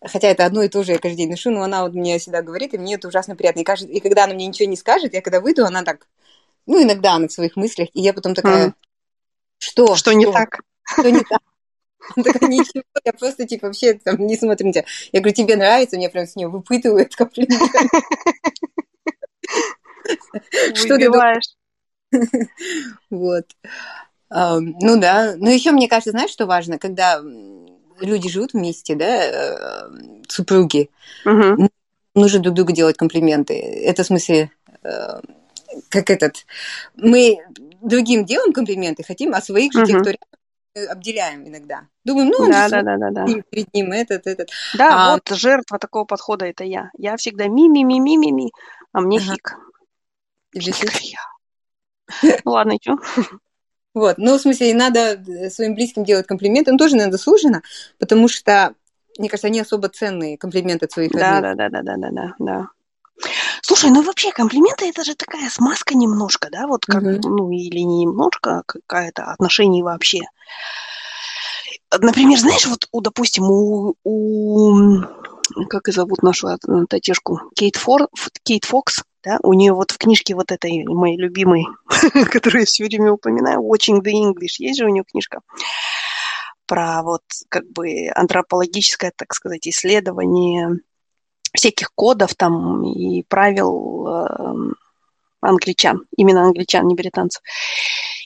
[0.00, 2.42] Хотя это одно и то же, я каждый день ношу, но она вот мне всегда
[2.42, 3.60] говорит, и мне это ужасно приятно.
[3.60, 6.06] И, кажется, и когда она мне ничего не скажет, я когда выйду, она так,
[6.66, 8.74] ну, иногда она в своих мыслях, и я потом такая, uh-huh.
[9.58, 9.86] что?
[9.86, 10.60] Что, что не так?
[10.84, 11.40] Что не так?
[12.16, 14.84] Он такой, ничего, я просто, типа, вообще там не смотрю на тебя.
[15.12, 15.96] Я говорю, тебе нравится?
[15.96, 17.70] Мне прям с нее выпытывают комплимент.
[20.74, 21.56] Что ты думаешь?
[23.10, 23.46] Вот.
[24.30, 25.34] Ну да.
[25.36, 27.20] Но еще мне кажется, знаешь, что важно, когда
[28.00, 29.88] люди живут вместе, да, э,
[30.28, 30.90] супруги,
[32.14, 33.54] нужно друг другу делать комплименты.
[33.54, 34.50] Это в смысле,
[34.82, 35.20] э,
[35.88, 36.46] как этот,
[36.94, 37.38] мы
[37.80, 40.28] другим делаем комплименты, хотим, а своих же, тех, кто рядом,
[40.84, 41.88] обделяем иногда.
[42.04, 43.26] Думаем, ну, да, да, да, да, да.
[43.50, 44.50] перед ним этот, этот.
[44.76, 45.14] Да, а...
[45.14, 46.90] вот жертва такого подхода это я.
[46.98, 48.52] Я всегда ми-ми-ми-ми-ми-ми,
[48.92, 49.34] а мне ага.
[49.34, 51.20] Фиг я.
[52.44, 52.96] Ну ладно, и что?
[53.94, 55.18] Вот, ну, в смысле, надо
[55.50, 57.62] своим близким делать комплименты, ну, тоже, наверное, заслуженно,
[57.98, 58.74] потому что,
[59.18, 61.56] мне кажется, они особо ценные, комплименты от своих да, родных.
[61.56, 62.68] Да, да, да, да, да, да, да.
[63.66, 67.28] Слушай, ну вообще комплименты это же такая смазка немножко, да, вот как, угу.
[67.28, 70.20] ну или не немножко, а какая-то отношение вообще.
[71.90, 75.00] Например, знаешь, вот, у, допустим, у, у
[75.68, 76.56] как и зовут нашу э,
[76.88, 78.06] татешку, Кейт, Фор,
[78.44, 81.66] Кейт Фокс, да, у нее вот в книжке вот этой моей любимой,
[82.30, 85.40] которую я все время упоминаю, Watching the English, есть же у нее книжка
[86.66, 90.78] про вот как бы антропологическое, так сказать, исследование
[91.56, 94.72] всяких кодов там и правил э,
[95.40, 97.42] англичан, именно англичан, не британцев.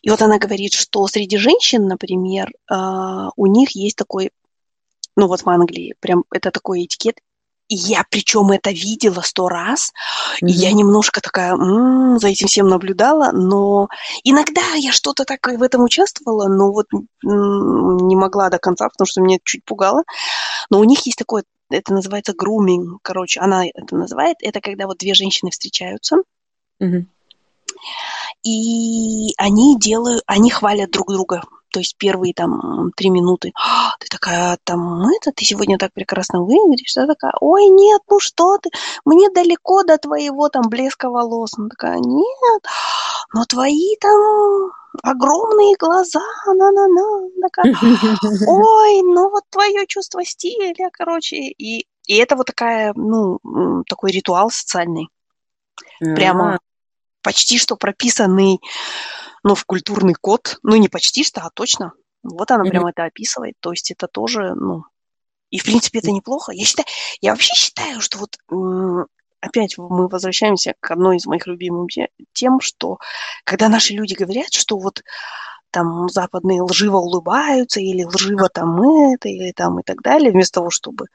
[0.02, 2.74] И вот она говорит, что среди женщин, например, э,
[3.36, 4.30] у них есть такой,
[5.16, 7.16] ну вот в Англии, прям это такой этикет,
[7.70, 9.92] и я причем это видела сто раз,
[10.42, 10.48] mm-hmm.
[10.48, 13.88] и я немножко такая м-м, за этим всем наблюдала, но
[14.24, 19.06] иногда я что-то так в этом участвовала, но вот м- не могла до конца, потому
[19.06, 20.02] что меня чуть пугало.
[20.68, 24.98] Но у них есть такое это называется груминг, короче, она это называет, это когда вот
[24.98, 26.16] две женщины встречаются,
[26.78, 27.06] угу.
[28.44, 34.08] и они делают, они хвалят друг друга, то есть первые там три минуты, «А, ты
[34.08, 38.70] такая, там, это, ты сегодня так прекрасно выглядишь, ты такая, ой, нет, ну что ты,
[39.04, 42.62] мне далеко до твоего там блеска волос, она такая, нет,
[43.32, 44.70] но твои там
[45.02, 47.74] огромные глаза, на-на-на, такая,
[48.46, 53.38] ой, ну вот твое чувство стиля, короче, и, и это вот такая, ну,
[53.88, 55.08] такой ритуал социальный,
[56.00, 56.58] прямо
[57.22, 58.60] почти что прописанный,
[59.42, 63.54] ну, в культурный код, ну, не почти что, а точно, вот она прямо это описывает,
[63.60, 64.84] то есть это тоже, ну,
[65.50, 66.52] и, в принципе, это неплохо.
[66.52, 66.86] Я считаю,
[67.20, 68.36] я вообще считаю, что вот
[69.40, 71.90] опять мы возвращаемся к одной из моих любимых
[72.32, 72.98] тем, что
[73.44, 75.02] когда наши люди говорят, что вот
[75.70, 78.80] там западные лживо улыбаются, или лживо там
[79.12, 81.06] это, или там и так далее, вместо того, чтобы...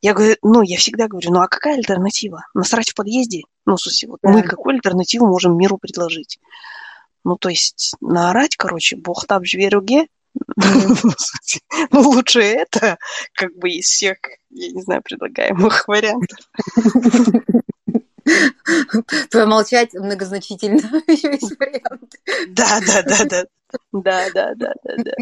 [0.00, 2.46] Я говорю, ну, я всегда говорю, ну, а какая альтернатива?
[2.54, 3.42] Насрать в подъезде?
[3.64, 4.30] Ну, в смысле, вот да.
[4.30, 6.38] мы какую альтернативу можем миру предложить?
[7.26, 10.06] Ну, то есть, наорать, короче, бог там жверюге,
[11.90, 12.98] ну, лучше это,
[13.34, 14.18] как бы из всех,
[14.50, 16.38] я не знаю, предлагаемых вариантов.
[19.32, 20.76] Промолчать многозначительно
[21.08, 22.14] еще есть вариант.
[22.50, 23.44] Да, да, да, да.
[23.90, 25.12] Да, да, да, да, да.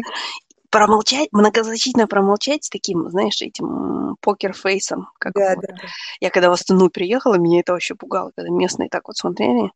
[0.69, 5.09] Промолчать, многозначительно промолчать с таким, знаешь, этим покерфейсом.
[5.17, 5.65] Как да, вот.
[5.65, 5.73] да.
[6.19, 9.71] Я когда в Астану приехала, меня это вообще пугало, когда местные так вот смотрели.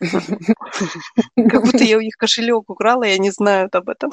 [0.00, 4.10] Как будто я у них кошелек украла, я не знаю об этом.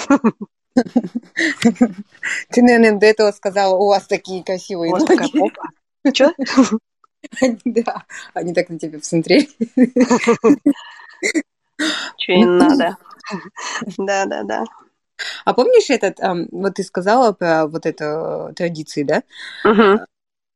[2.50, 5.70] Ты, наверное, до этого сказала, у вас такие красивые У вас такая попа.
[6.14, 6.34] Что?
[7.66, 9.48] Да, они так на тебя посмотрели.
[12.18, 12.98] Что им надо?
[13.98, 14.64] Да, да, да.
[15.46, 16.20] А помнишь этот,
[16.52, 19.24] вот ты сказала про вот эту традицию, да?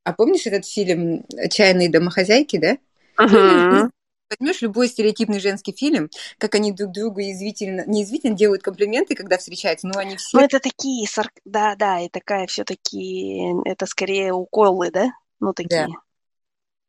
[0.04, 2.78] А помнишь этот фильм «Чайные домохозяйки», да?
[4.40, 9.88] Возьмешь любой стереотипный женский фильм, как они друг другу язвительно, не делают комплименты, когда встречаются,
[9.88, 10.38] но они все...
[10.38, 11.08] Ну, это такие,
[11.46, 15.12] да, да, и такая все-таки, это скорее уколы, да?
[15.40, 15.88] Ну, такие.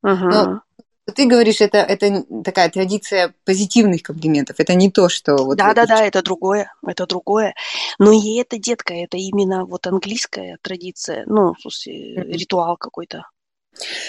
[0.02, 0.12] Да.
[0.12, 0.62] Угу.
[1.06, 4.56] Но ты говоришь, это, это такая традиция позитивных комплиментов.
[4.58, 5.36] Это не то, что...
[5.36, 6.72] Вот да, да, да, это другое.
[6.84, 7.54] Это другое.
[7.98, 11.24] Но и это, детка, это именно вот английская традиция.
[11.26, 13.28] Ну, в смысле, ритуал какой-то.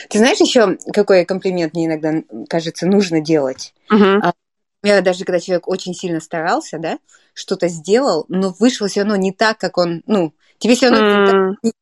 [0.09, 2.13] Ты знаешь еще, какой комплимент мне иногда
[2.49, 3.73] кажется нужно делать?
[3.91, 4.33] Uh-huh.
[4.83, 6.99] Я даже когда человек очень сильно старался, да,
[7.33, 11.55] что-то сделал, но вышло все равно не так, как он, ну, тебе все равно uh-huh.
[11.63, 11.73] не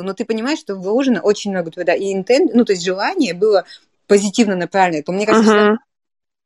[0.00, 3.66] но ты понимаешь, что вложено очень много труда, и интент, ну, то есть желание было
[4.06, 5.02] позитивно направленное.
[5.02, 5.76] То мне кажется, uh-huh.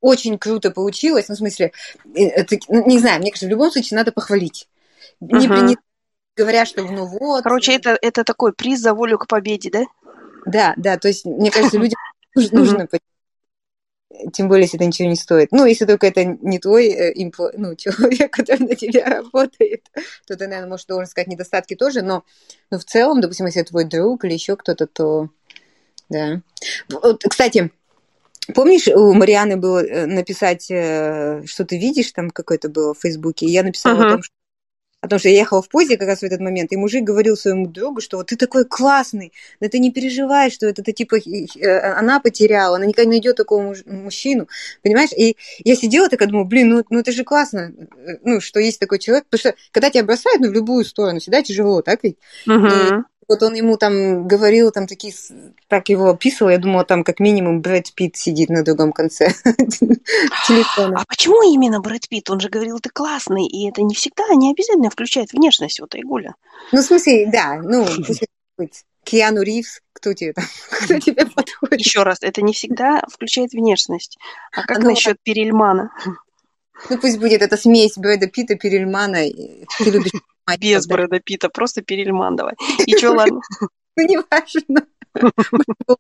[0.01, 1.73] очень круто получилось, ну, в смысле,
[2.15, 4.69] э, это, ну, не знаю, мне кажется, в любом случае надо похвалить.
[5.21, 5.39] Uh-huh.
[5.39, 5.77] Не, не
[6.37, 7.45] говоря, что ну вот...
[7.45, 9.85] Короче, это, это такой приз за волю к победе, да?
[10.47, 11.99] Да, да, то есть, мне кажется, людям
[12.53, 12.89] нужно
[14.33, 15.53] тем более, если это ничего не стоит.
[15.53, 19.83] Ну, если только это не твой э, импо, ну, человек, который на тебя работает,
[20.27, 22.25] то ты, наверное, можешь должен сказать недостатки тоже, но,
[22.71, 25.29] но в целом, допустим, если это твой друг или еще кто-то, то
[26.09, 26.41] да.
[26.89, 27.71] Вот, кстати,
[28.55, 33.45] Помнишь, у Марианы было э, написать, э, что ты видишь, там какое-то было в Фейсбуке,
[33.47, 34.07] и я написала uh-huh.
[34.07, 34.33] о том, что
[35.07, 37.67] Потому что я ехала в поезде как раз в этот момент, и мужик говорил своему
[37.67, 41.79] другу, что вот ты такой классный, да ты не переживай, что это, это типа э,
[41.95, 44.49] она потеряла, она никогда не найдет такого муж, мужчину,
[44.83, 45.11] понимаешь?
[45.17, 48.81] И я сидела такая, думаю, блин, ну, ну это же классно, э, ну, что есть
[48.81, 52.19] такой человек, потому что когда тебя бросают, ну, в любую сторону, всегда тяжело, так ведь?
[52.47, 53.01] Uh-huh.
[53.01, 55.13] И вот он ему там говорил, там такие,
[55.69, 59.35] так его описывал, я думала, там как минимум Брэд Питт сидит на другом конце
[60.47, 61.01] телефона.
[61.01, 62.31] А почему именно Брэд Питт?
[62.31, 66.35] Он же говорил, ты классный, и это не всегда, не обязательно включает внешность, вот Айгуля.
[66.73, 68.25] Ну, в смысле, да, ну, пусть
[68.57, 68.85] быть.
[69.05, 71.79] Киану Ривз, кто тебе там, кто тебе подходит?
[71.79, 74.19] Еще раз, это не всегда включает внешность.
[74.53, 75.93] А как ну, насчет Перельмана?
[76.91, 79.19] Ну, пусть будет эта смесь Брэда Питта, Перельмана.
[79.79, 80.13] Ты любишь
[80.59, 82.55] без Брэда Питта, просто Перельман давай.
[82.87, 83.41] И что, ладно?
[83.97, 84.87] Ну, не важно.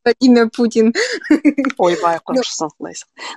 [0.04, 0.94] Владимир Путин.
[1.78, 2.68] Ой, вай, конечно,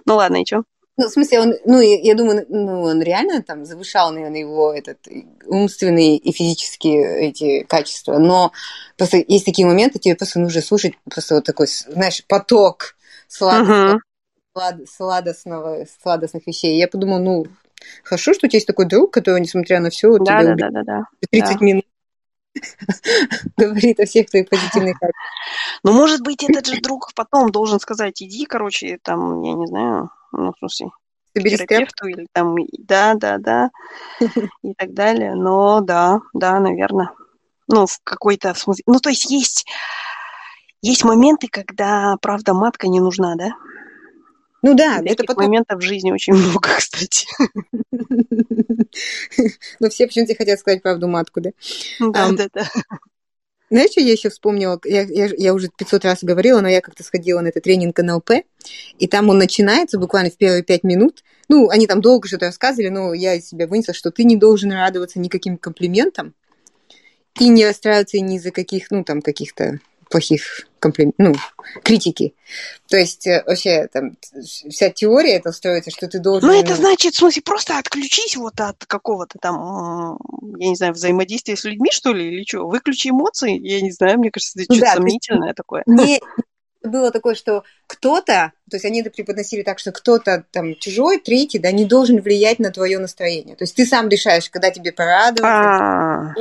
[0.06, 0.64] Ну ладно, и что?
[1.00, 4.98] Ну, в смысле, он, ну, я думаю, ну, он реально там завышал, наверное, его этот
[5.46, 8.52] умственные и физические эти качества, но
[8.98, 12.98] просто есть такие моменты, тебе просто нужно слушать просто вот такой, знаешь, поток
[13.30, 14.02] сладостного,
[14.60, 14.86] uh-huh.
[14.88, 16.78] сладостного, сладостных вещей.
[16.78, 17.46] Я подумала, ну,
[18.04, 20.84] Хорошо, что у тебя есть такой друг, который, несмотря на все, да, да, да, да,
[20.84, 21.04] да.
[21.32, 21.66] 30 да.
[21.66, 21.86] минут
[23.58, 24.98] говорит о всех твоих позитивных.
[25.84, 30.10] Ну, может быть, этот же друг потом должен сказать, иди, короче, там, я не знаю,
[30.34, 30.90] ну, в смысле,
[31.34, 33.70] терапевту или там, да, да, да,
[34.62, 35.36] и так далее.
[35.36, 37.12] Но да, да, наверное.
[37.70, 38.84] Ну, в какой-то смысле.
[38.88, 39.66] Ну, то есть есть,
[40.82, 43.52] есть моменты, когда, правда, матка не нужна, да?
[44.62, 45.46] Ну да, это потом...
[45.46, 47.28] моментов в жизни очень много, кстати.
[49.80, 51.52] Но все почему-то хотят сказать правду матку, да?
[52.00, 52.70] Да, да, да.
[53.70, 54.80] Знаешь, что я еще вспомнила?
[54.84, 58.32] Я, я, я уже 500 раз говорила, но я как-то сходила на этот тренинг НЛП,
[58.98, 61.24] и там он начинается буквально в первые пять минут.
[61.50, 64.72] Ну, они там долго что-то рассказывали, но я из себя вынесла, что ты не должен
[64.72, 66.34] радоваться никаким комплиментам
[67.40, 69.80] и не расстраиваться ни за каких, ну, там, каких-то
[70.10, 71.14] плохих комплим...
[71.18, 71.34] ну,
[71.84, 72.34] критики.
[72.88, 76.50] То есть э, вообще там вся теория это строится, что ты должен...
[76.50, 80.18] Ну, это значит, в смысле, просто отключись вот от какого-то там,
[80.58, 82.68] я не знаю, взаимодействия с людьми, что ли, или что?
[82.68, 85.84] Выключи эмоции, я не знаю, мне кажется, это что-то да, сомнительное такое.
[85.86, 86.20] Не,
[86.84, 91.60] было такое, что кто-то, то есть они это преподносили так, что кто-то там чужой, третий,
[91.60, 93.56] да, не должен влиять на твое настроение.
[93.56, 96.34] То есть ты сам решаешь, когда тебе порадоваться,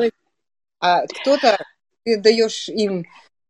[0.81, 1.59] а кто-то
[2.05, 3.05] ты даешь им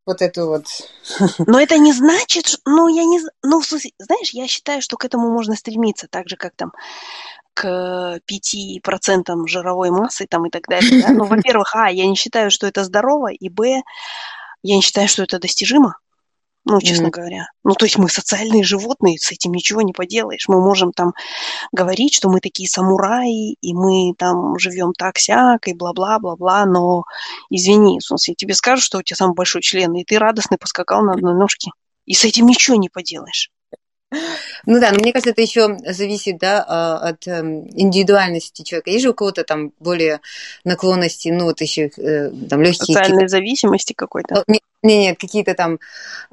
[0.09, 0.65] вот эту вот.
[1.47, 5.55] Но это не значит, ну я не, ну знаешь, я считаю, что к этому можно
[5.55, 6.73] стремиться, так же как там
[7.55, 11.03] к 5% жировой массы там и так далее.
[11.03, 11.13] Да?
[11.13, 13.83] Ну, во-первых, а, я не считаю, что это здорово, и б,
[14.63, 15.97] я не считаю, что это достижимо
[16.65, 17.11] ну, честно mm-hmm.
[17.11, 17.47] говоря.
[17.65, 20.49] Ну, то есть мы социальные животные, с этим ничего не поделаешь.
[20.49, 21.13] Мы можем там
[21.73, 27.05] говорить, что мы такие самураи, и мы там живем так-сяк, и бла-бла-бла-бла, но
[27.51, 31.03] извини, в смысле, тебе скажут, что у тебя самый большой член, и ты радостный поскакал
[31.03, 31.71] на одной ножке.
[32.05, 33.51] И с этим ничего не поделаешь.
[34.11, 38.91] Ну да, но мне кажется, это еще зависит да, а, от эм, индивидуальности человека.
[38.91, 40.21] Есть же у кого-то там более
[40.65, 42.97] наклонности, ну вот еще э, там легкие...
[42.97, 44.45] Социальной зависимости какой-то?
[44.47, 45.79] Нет, нет, какие-то там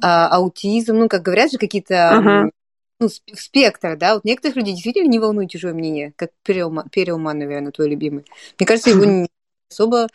[0.01, 1.93] а, аутизм, ну как говорят же, какие-то...
[1.93, 2.51] Uh-huh.
[3.01, 7.73] Ну, спектр, да, вот некоторых людей действительно не волнует чужое мнение, как переуман, переуман наверное,
[7.73, 8.23] твой любимый.
[8.57, 9.03] Мне кажется, его
[9.69, 10.07] особо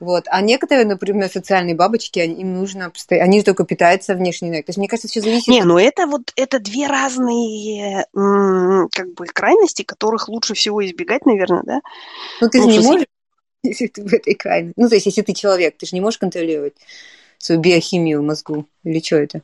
[0.00, 0.24] вот.
[0.28, 4.64] А некоторые, например, социальные бабочки, им нужно постоянно, они только питаются внешней энергией.
[4.64, 5.48] То есть, мне кажется, все зависит...
[5.48, 11.62] Не, ну это вот, это две разные как бы крайности, которых лучше всего избегать, наверное,
[11.64, 11.80] да?
[12.40, 13.06] Ну, ты ну, же не можешь,
[13.62, 14.78] если ты в этой крайности.
[14.78, 16.74] Ну, то есть, если ты человек, ты же не можешь контролировать
[17.38, 18.66] свою биохимию в мозгу?
[18.84, 19.42] Или что это?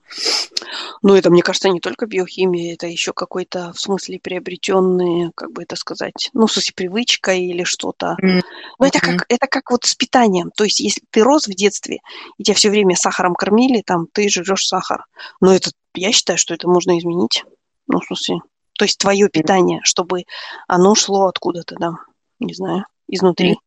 [1.02, 5.62] Ну, это, мне кажется, не только биохимия, это еще какой-то, в смысле, приобретенный, как бы
[5.62, 8.16] это сказать, ну, в смысле, привычка или что-то.
[8.22, 8.42] Mm-hmm.
[8.78, 10.50] Ну, это как, это как вот с питанием.
[10.54, 12.00] То есть, если ты рос в детстве,
[12.38, 15.06] и тебя все время сахаром кормили, там, ты жрешь сахар.
[15.40, 17.44] Но это, я считаю, что это можно изменить.
[17.86, 18.40] Ну, в смысле,
[18.78, 20.24] то есть твое питание, чтобы
[20.68, 21.92] оно шло откуда-то, да,
[22.38, 23.58] не знаю, изнутри,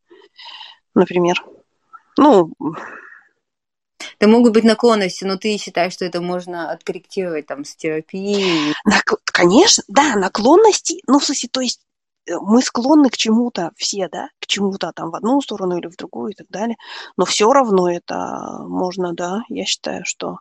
[0.96, 1.44] например.
[2.18, 2.54] Ну,
[4.24, 8.74] это могут быть наклонности, но ты считаешь, что это можно откорректировать там с терапией?
[8.86, 9.04] Нак...
[9.26, 11.82] Конечно, да, наклонности, ну, в смысле, то есть
[12.26, 15.98] э, мы склонны к чему-то все, да, к чему-то там в одну сторону или в
[15.98, 16.78] другую и так далее,
[17.18, 20.38] но все равно это можно, да, я считаю, что,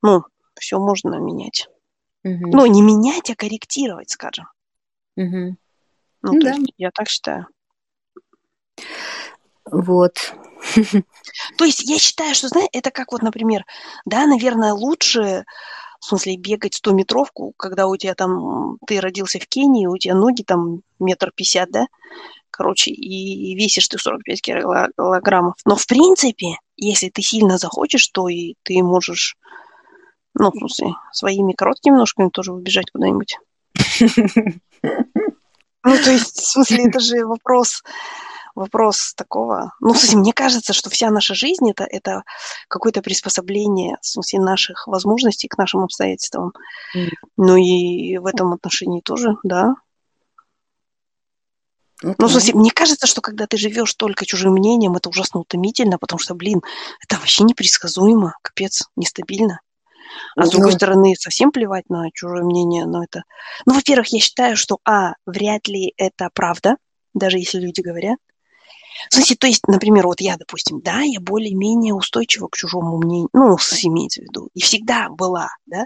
[0.00, 0.22] ну,
[0.54, 1.68] все можно менять.
[2.22, 2.50] Угу.
[2.52, 4.46] Ну, не менять, а корректировать, скажем.
[5.16, 5.26] Угу.
[5.26, 5.56] Ну,
[6.22, 6.52] ну, то да.
[6.52, 7.48] есть я так считаю.
[9.64, 10.36] Вот.
[11.56, 13.64] То есть я считаю, что, знаешь, это как вот, например,
[14.04, 15.44] да, наверное, лучше,
[16.00, 20.42] в смысле, бегать 100-метровку, когда у тебя там, ты родился в Кении, у тебя ноги
[20.42, 21.86] там метр пятьдесят, да,
[22.50, 25.54] короче, и весишь ты 45 килограммов.
[25.64, 29.36] Но, в принципе, если ты сильно захочешь, то и ты можешь,
[30.34, 33.38] ну, в смысле, своими короткими ножками тоже убежать куда-нибудь.
[35.88, 37.84] Ну, то есть, в смысле, это же вопрос
[38.56, 39.72] вопрос такого...
[39.80, 42.24] Ну, слушай, мне кажется, что вся наша жизнь это, это
[42.68, 46.52] какое-то приспособление, в смысле, наших возможностей к нашим обстоятельствам.
[46.96, 47.08] Mm.
[47.36, 49.74] Ну и в этом отношении тоже, да.
[52.04, 52.14] Okay.
[52.18, 55.98] Ну, в смысле, мне кажется, что когда ты живешь только чужим мнением, это ужасно утомительно,
[55.98, 56.60] потому что, блин,
[57.02, 59.60] это вообще непредсказуемо, капец, нестабильно.
[60.36, 63.22] А с другой стороны, совсем плевать на чужое мнение, но это...
[63.64, 66.76] Ну, во-первых, я считаю, что, а, вряд ли это правда,
[67.14, 68.18] даже если люди говорят.
[69.10, 73.56] Смысле, то есть, например, вот я, допустим, да, я более-менее устойчива к чужому мнению, ну,
[73.56, 75.84] имеется в виду, и всегда была, да,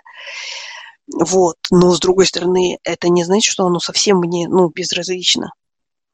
[1.12, 5.52] вот, но с другой стороны, это не значит, что оно совсем мне, ну, безразлично.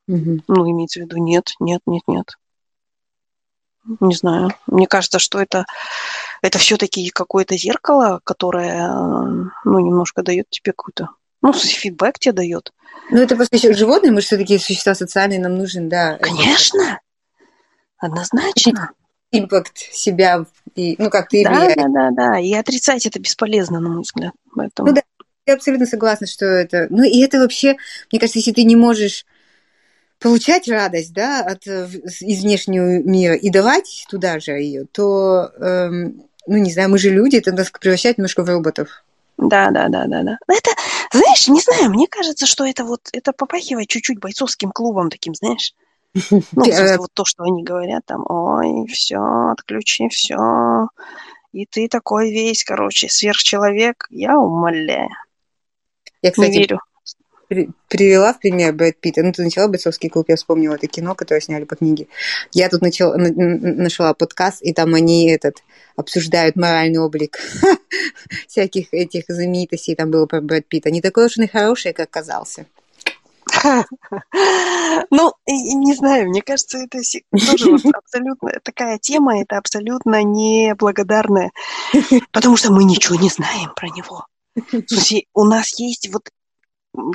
[0.09, 0.42] Угу.
[0.49, 2.32] Ну, имеется в виду, нет, нет, нет, нет.
[4.01, 4.53] Не знаю.
[4.66, 5.64] Мне кажется, что это,
[6.42, 8.88] это все-таки какое-то зеркало, которое,
[9.64, 11.11] ну, немножко дает тебе какую-то,
[11.47, 12.72] ну, фидбэк тебе дает.
[13.11, 16.18] Ну, это просто еще животные, мы же все-таки существа социальные, нам нужен, да.
[16.20, 17.01] Конечно.
[17.99, 18.90] Однозначно.
[19.32, 21.74] Импакт себя, и, ну, как ты да, влияешь.
[21.76, 22.38] Да, да, да.
[22.38, 24.32] И отрицать это бесполезно, на мой взгляд.
[24.55, 24.88] Поэтому...
[24.88, 25.03] Ну да,
[25.47, 26.86] я абсолютно согласна, что это...
[26.90, 27.76] Ну, и это вообще,
[28.11, 29.26] мне кажется, если ты не можешь
[30.18, 36.57] получать радость, да, от, из внешнего мира и давать туда же ее, то, эм, ну,
[36.57, 39.05] не знаю, мы же люди, это нас превращает немножко в роботов.
[39.39, 40.39] Да, да, да, да, да.
[40.49, 40.70] Это,
[41.12, 45.74] знаешь, не знаю, мне кажется, что это вот, это попахивает чуть-чуть бойцовским клубом таким, знаешь.
[46.30, 49.18] Ну, в вот то, что они говорят, там, ой, все,
[49.51, 50.89] отключи, все.
[51.53, 55.11] И ты такой весь, короче, сверхчеловек, я умоляю.
[56.22, 56.80] Я, кстати, не верю.
[57.49, 59.22] Привела в пример Брэд Питта.
[59.22, 62.09] Ну, ты начала «Бойцовский клуб», я вспомнила это кино, которое сняли по книге.
[62.53, 65.62] Я тут начала, нашла подкаст, и там они этот
[65.97, 67.38] обсуждают моральный облик
[68.49, 69.94] всяких этих знаменитостей.
[69.94, 70.90] Там было про Брэд Питта.
[70.90, 72.66] Не такой уж он и хороший, как казался.
[75.11, 81.53] Ну, не знаю, мне кажется, это тоже вот абсолютно такая тема, это абсолютно неблагодарная,
[82.32, 84.26] потому что мы ничего не знаем про него.
[84.86, 86.28] Слушай, у нас есть вот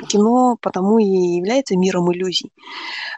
[0.08, 2.52] кино потому и является миром иллюзий.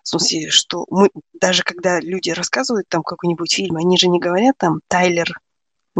[0.03, 1.11] В смысле, что мы,
[1.41, 5.39] даже когда люди рассказывают там какой-нибудь фильм, они же не говорят там Тайлер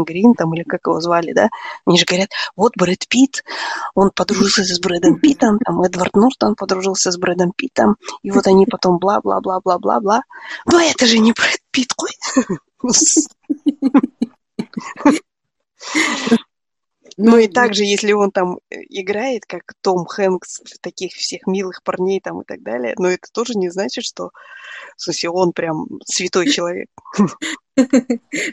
[0.03, 1.49] Грин там, или как его звали, да,
[1.85, 3.43] они же говорят, вот Брэд Питт,
[3.93, 8.65] он подружился с Брэдом Питтом, там Эдвард Нортон подружился с Брэдом Питтом, и вот они
[8.65, 10.23] потом бла-бла-бла-бла-бла-бла.
[10.65, 11.93] Но это же не Брэд Питт,
[17.17, 22.19] Ну и также, если он там э, играет, как Том Хэнкс, таких всех милых парней
[22.19, 24.31] там и так далее, но это тоже не значит, что,
[24.97, 26.89] в смысле, он прям святой человек.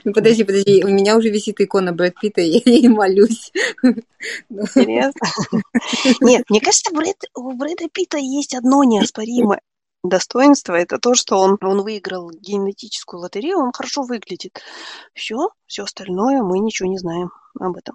[0.04, 3.52] Ну подожди, подожди, у меня уже висит икона Брэд Питта, я ей молюсь.
[4.50, 5.28] Интересно.
[6.20, 6.90] Нет, мне кажется,
[7.36, 9.60] у Брэда Питта есть одно неоспоримое
[10.02, 14.60] достоинство, это то, что он, он выиграл генетическую лотерею, он хорошо выглядит.
[15.14, 17.94] Все, все остальное мы ничего не знаем об этом.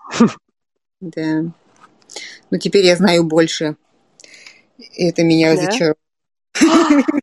[1.00, 1.44] Да.
[2.50, 3.76] Ну, теперь я знаю больше.
[4.96, 5.62] Это меня да?
[5.62, 5.98] разочаровало.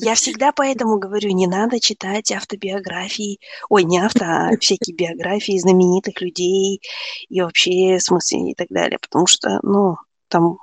[0.00, 3.38] Я всегда поэтому говорю, не надо читать автобиографии,
[3.68, 6.80] ой, не авто, а всякие биографии знаменитых людей
[7.28, 9.96] и вообще, в смысле, и так далее, потому что, ну,
[10.28, 10.56] там...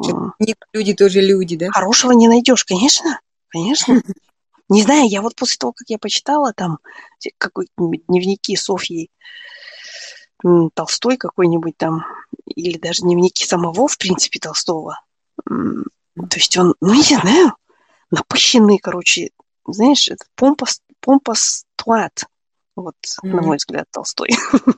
[0.74, 1.70] Люди тоже люди, да?
[1.70, 4.01] Хорошего не найдешь, конечно, конечно.
[4.68, 6.80] Не знаю, я вот после того, как я почитала там
[7.38, 9.12] какие-нибудь дневники Софьи
[10.74, 12.03] Толстой какой-нибудь там,
[12.46, 15.00] или даже дневники самого, в принципе, Толстого,
[15.46, 17.56] то есть он, ну, я не знаю,
[18.10, 19.32] напыщенный, короче,
[19.68, 22.24] знаешь, это помпос, помпос туат,
[22.76, 23.30] вот, mm-hmm.
[23.30, 24.30] на мой взгляд, Толстой.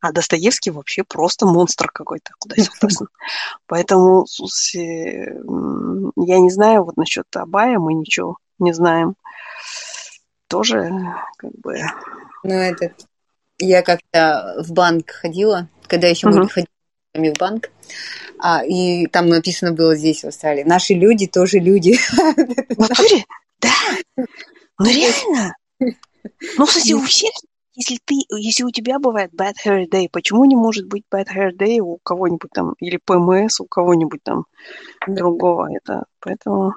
[0.00, 2.88] А Достоевский вообще просто монстр какой-то, куда сюда.
[3.66, 4.24] Поэтому,
[4.72, 9.16] я не знаю, вот насчет Абая мы ничего не знаем.
[10.46, 10.90] Тоже,
[11.36, 11.82] как бы...
[12.42, 12.94] Ну, это...
[13.58, 16.68] Я как-то в банк ходила, когда еще мы ходили
[17.14, 17.70] в банк,
[18.38, 21.98] а, и там написано было здесь, в Австралии, наши люди тоже люди.
[22.76, 23.24] В натуре?
[23.60, 24.24] Да.
[24.78, 25.54] Ну реально.
[26.56, 27.30] Ну, кстати, у всех,
[27.74, 31.50] если ты, если у тебя бывает bad hair day, почему не может быть bad hair
[31.56, 34.44] day у кого-нибудь там, или PMS у кого-нибудь там
[35.06, 35.68] другого?
[35.74, 36.74] Это, поэтому...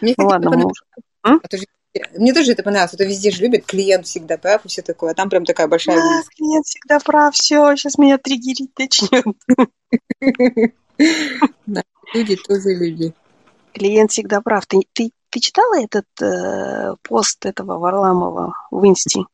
[0.00, 0.84] Мне, ну, ладно, может.
[2.16, 2.94] Мне тоже это понравилось.
[2.94, 5.12] Это везде же любят, клиент всегда прав и все такое.
[5.12, 9.24] А там прям такая большая Да, клиент всегда прав, все, сейчас меня триггерить начнет.
[11.66, 11.82] Да,
[12.14, 13.12] люди тоже люди.
[13.72, 14.66] Клиент всегда прав.
[14.66, 19.24] Ты, ты, ты читала этот э, пост этого Варламова в Инсти,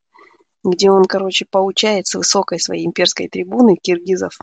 [0.64, 4.38] где он, короче, поучает с высокой своей имперской трибуны киргизов,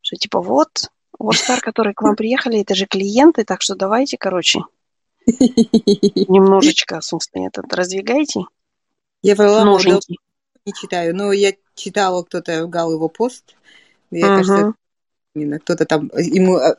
[0.00, 4.60] что типа вот, Ворстар, которые к вам приехали, это же клиенты, так что давайте, короче,
[6.28, 8.42] немножечко, в смысле, этот, раздвигайте.
[9.22, 9.80] Я Варламова
[10.64, 13.56] не читаю, но я читала, кто-то ругал его пост.
[14.10, 14.36] Я, uh-huh.
[14.36, 14.74] кажется,
[15.34, 16.76] именно кто-то там ему э,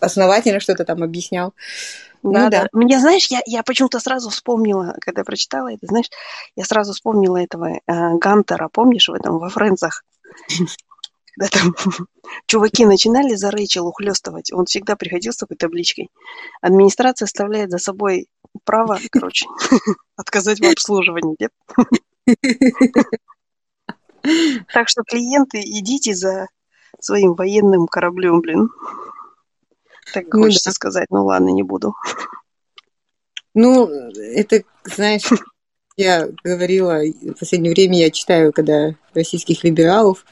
[0.00, 1.54] основательно что-то там объяснял.
[2.22, 2.68] Да, ну, да.
[2.72, 6.08] Мне, знаешь, я, я почему-то сразу вспомнила, когда прочитала это, знаешь,
[6.56, 10.04] я сразу вспомнила этого э, Гантера, помнишь, в этом, во Френзах?
[11.36, 11.74] Когда там
[12.46, 16.10] чуваки начинали за Рэйчел ухлёстывать, он всегда приходил с такой табличкой.
[16.60, 18.28] Администрация оставляет за собой
[18.64, 19.46] право, короче,
[20.16, 21.52] отказать в обслуживании, нет?
[24.72, 26.48] Так что клиенты, идите за
[26.98, 28.70] своим военным кораблем, блин.
[30.14, 30.74] Так ну, хочется да.
[30.74, 31.94] сказать, ну ладно, не буду.
[33.52, 35.28] Ну, это, знаешь,
[35.96, 40.24] я говорила, в последнее время я читаю, когда российских либералов,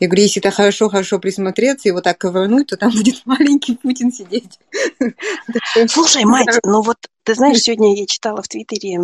[0.00, 4.12] я говорю, если это хорошо-хорошо присмотреться и вот так ковырнуть, то там будет маленький Путин
[4.12, 4.58] сидеть.
[5.88, 8.98] Слушай, мать, ну вот ты знаешь, сегодня я читала в Твиттере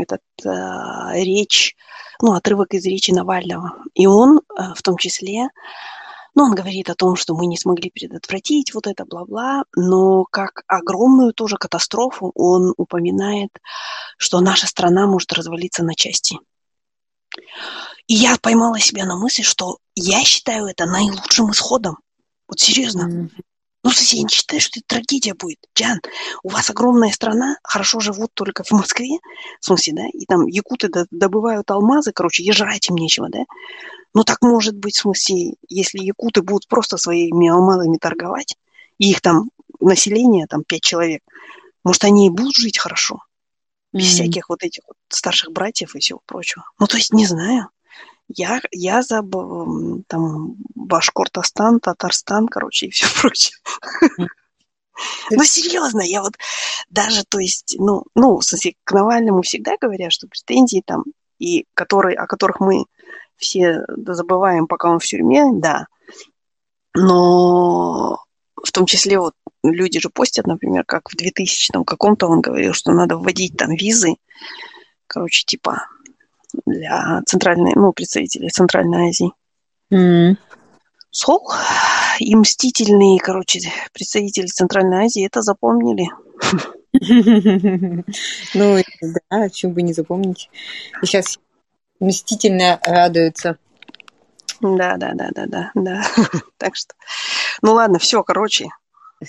[0.00, 1.76] этот э, речь,
[2.20, 3.76] ну, отрывок из речи Навального.
[3.94, 5.50] И он э, в том числе
[6.34, 10.62] ну, он говорит о том, что мы не смогли предотвратить вот это, бла-бла, но как
[10.66, 13.50] огромную тоже катастрофу он упоминает,
[14.18, 16.36] что наша страна может развалиться на части.
[18.06, 21.98] И я поймала себя на мысли, что я считаю это наилучшим исходом.
[22.48, 23.08] Вот серьезно.
[23.08, 23.42] Mm-hmm.
[23.84, 25.58] Ну, я не считаю, что это трагедия будет.
[25.76, 26.00] Джан,
[26.42, 29.18] у вас огромная страна, хорошо живут только в Москве,
[29.60, 33.44] в смысле, да, и там якуты добывают алмазы, короче, и жрать им нечего, да.
[34.14, 38.56] Ну так может быть, в смысле, если якуты будут просто своими алмазами торговать,
[38.96, 41.22] и их там население, там, пять человек,
[41.84, 43.20] может, они и будут жить хорошо,
[43.94, 44.10] без mm-hmm.
[44.10, 46.64] всяких вот этих вот старших братьев и всего прочего.
[46.78, 47.68] Ну, то есть, не знаю.
[48.28, 49.22] Я, я за
[50.08, 53.56] там Башкортостан, Татарстан, короче, и все прочее.
[55.28, 56.34] Ну, серьезно, я вот
[56.88, 58.38] даже, то есть, ну, ну,
[58.84, 61.02] к Навальному всегда говорят, что претензии там,
[61.40, 62.84] и которые, о которых мы
[63.36, 65.88] все забываем, пока он в тюрьме, да.
[66.94, 68.24] Но
[68.54, 69.34] в том числе вот
[69.72, 74.14] люди же постят, например, как в 2000 каком-то он говорил, что надо вводить там визы,
[75.06, 75.86] короче, типа
[76.66, 79.32] для центральной, ну, представителей Центральной Азии.
[79.92, 80.36] Mm.
[81.10, 81.48] Сол
[82.18, 83.60] и мстительные, короче,
[83.92, 86.08] представители Центральной Азии это запомнили.
[88.54, 88.80] Ну,
[89.28, 90.48] да, чем бы не запомнить.
[91.02, 91.40] И сейчас
[91.98, 93.58] мстительно радуются.
[94.60, 96.04] Да, да, да, да, да, да.
[96.56, 96.94] Так что,
[97.62, 98.68] ну ладно, все, короче.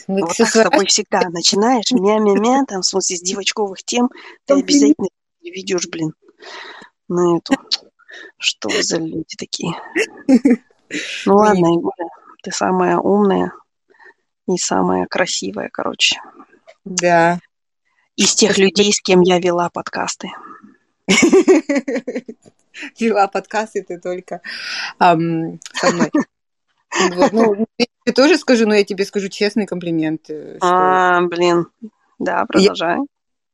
[0.08, 4.10] Мы вот так с тобой всегда начинаешь, мя-мя-мя, там, в смысле, с девочковых тем,
[4.46, 5.08] ты обязательно
[5.42, 6.14] ведешь, блин,
[7.08, 7.54] на эту.
[8.38, 9.74] Что за люди такие?
[11.26, 11.70] Ну ладно,
[12.44, 13.52] ты самая умная
[14.48, 16.22] и самая красивая, короче.
[16.84, 17.40] Да.
[18.16, 20.30] Из тех людей, с кем я вела подкасты.
[23.00, 24.42] Вела подкасты ты только
[25.00, 26.12] со мной.
[27.16, 27.32] Вот.
[27.34, 27.68] Ну,
[28.06, 30.30] я тоже скажу, но я тебе скажу честный комплимент.
[30.30, 30.68] Э, что...
[30.68, 31.68] А, блин.
[32.20, 32.98] Да, продолжай.
[32.98, 33.06] Я...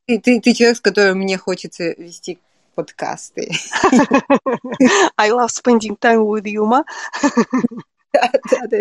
[0.05, 2.39] Ты, ты, ты человек, с которым мне хочется вести
[2.75, 3.51] подкасты.
[5.17, 6.83] I love spending time with you, ma.
[8.13, 8.77] Да, да, да.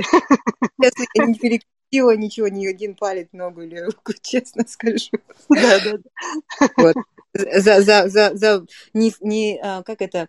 [0.82, 5.10] Честно, я не перекрутила ничего, ни один палец, ногу или руку, честно скажу.
[5.48, 6.68] Да, да, да.
[6.76, 6.96] Вот.
[7.32, 10.28] За, за, за, за не, не, а, как это,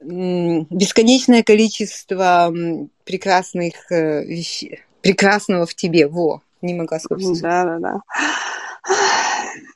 [0.00, 2.52] бесконечное количество
[3.04, 7.40] прекрасных э, вещей, прекрасного в тебе, во, не могла сказать.
[7.42, 8.00] Да, да, да.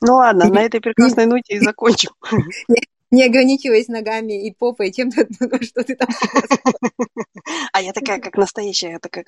[0.01, 2.11] Ну ладно, на этой прекрасной ноте и закончим
[3.11, 5.27] не ограничиваясь ногами и попой, чем-то,
[5.63, 6.09] что ты там
[7.73, 9.25] А я такая, как настоящая, я такая,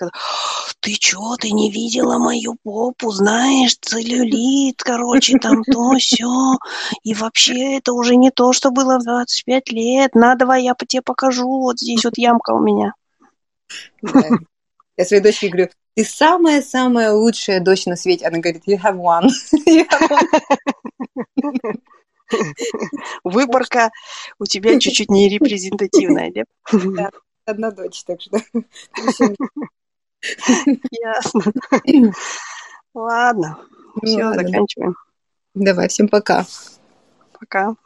[0.80, 6.56] ты чё, ты не видела мою попу, знаешь, целлюлит, короче, там то, все.
[7.02, 10.14] И вообще это уже не то, что было в 25 лет.
[10.14, 12.94] На, давай я тебе покажу, вот здесь вот ямка у меня.
[14.96, 18.26] Я своей дочке говорю, ты самая-самая лучшая дочь на свете.
[18.26, 19.28] Она говорит, you have one.
[19.66, 20.10] You have
[21.36, 21.80] one.
[23.24, 23.90] Выборка
[24.38, 26.44] у тебя чуть-чуть не репрезентативная, да?
[26.72, 27.10] Да,
[27.44, 28.40] одна дочь, так что...
[30.90, 31.42] Ясно.
[32.94, 33.58] Ладно,
[34.02, 34.96] все, заканчиваем.
[35.54, 36.46] Давай, всем пока.
[37.38, 37.76] Пока.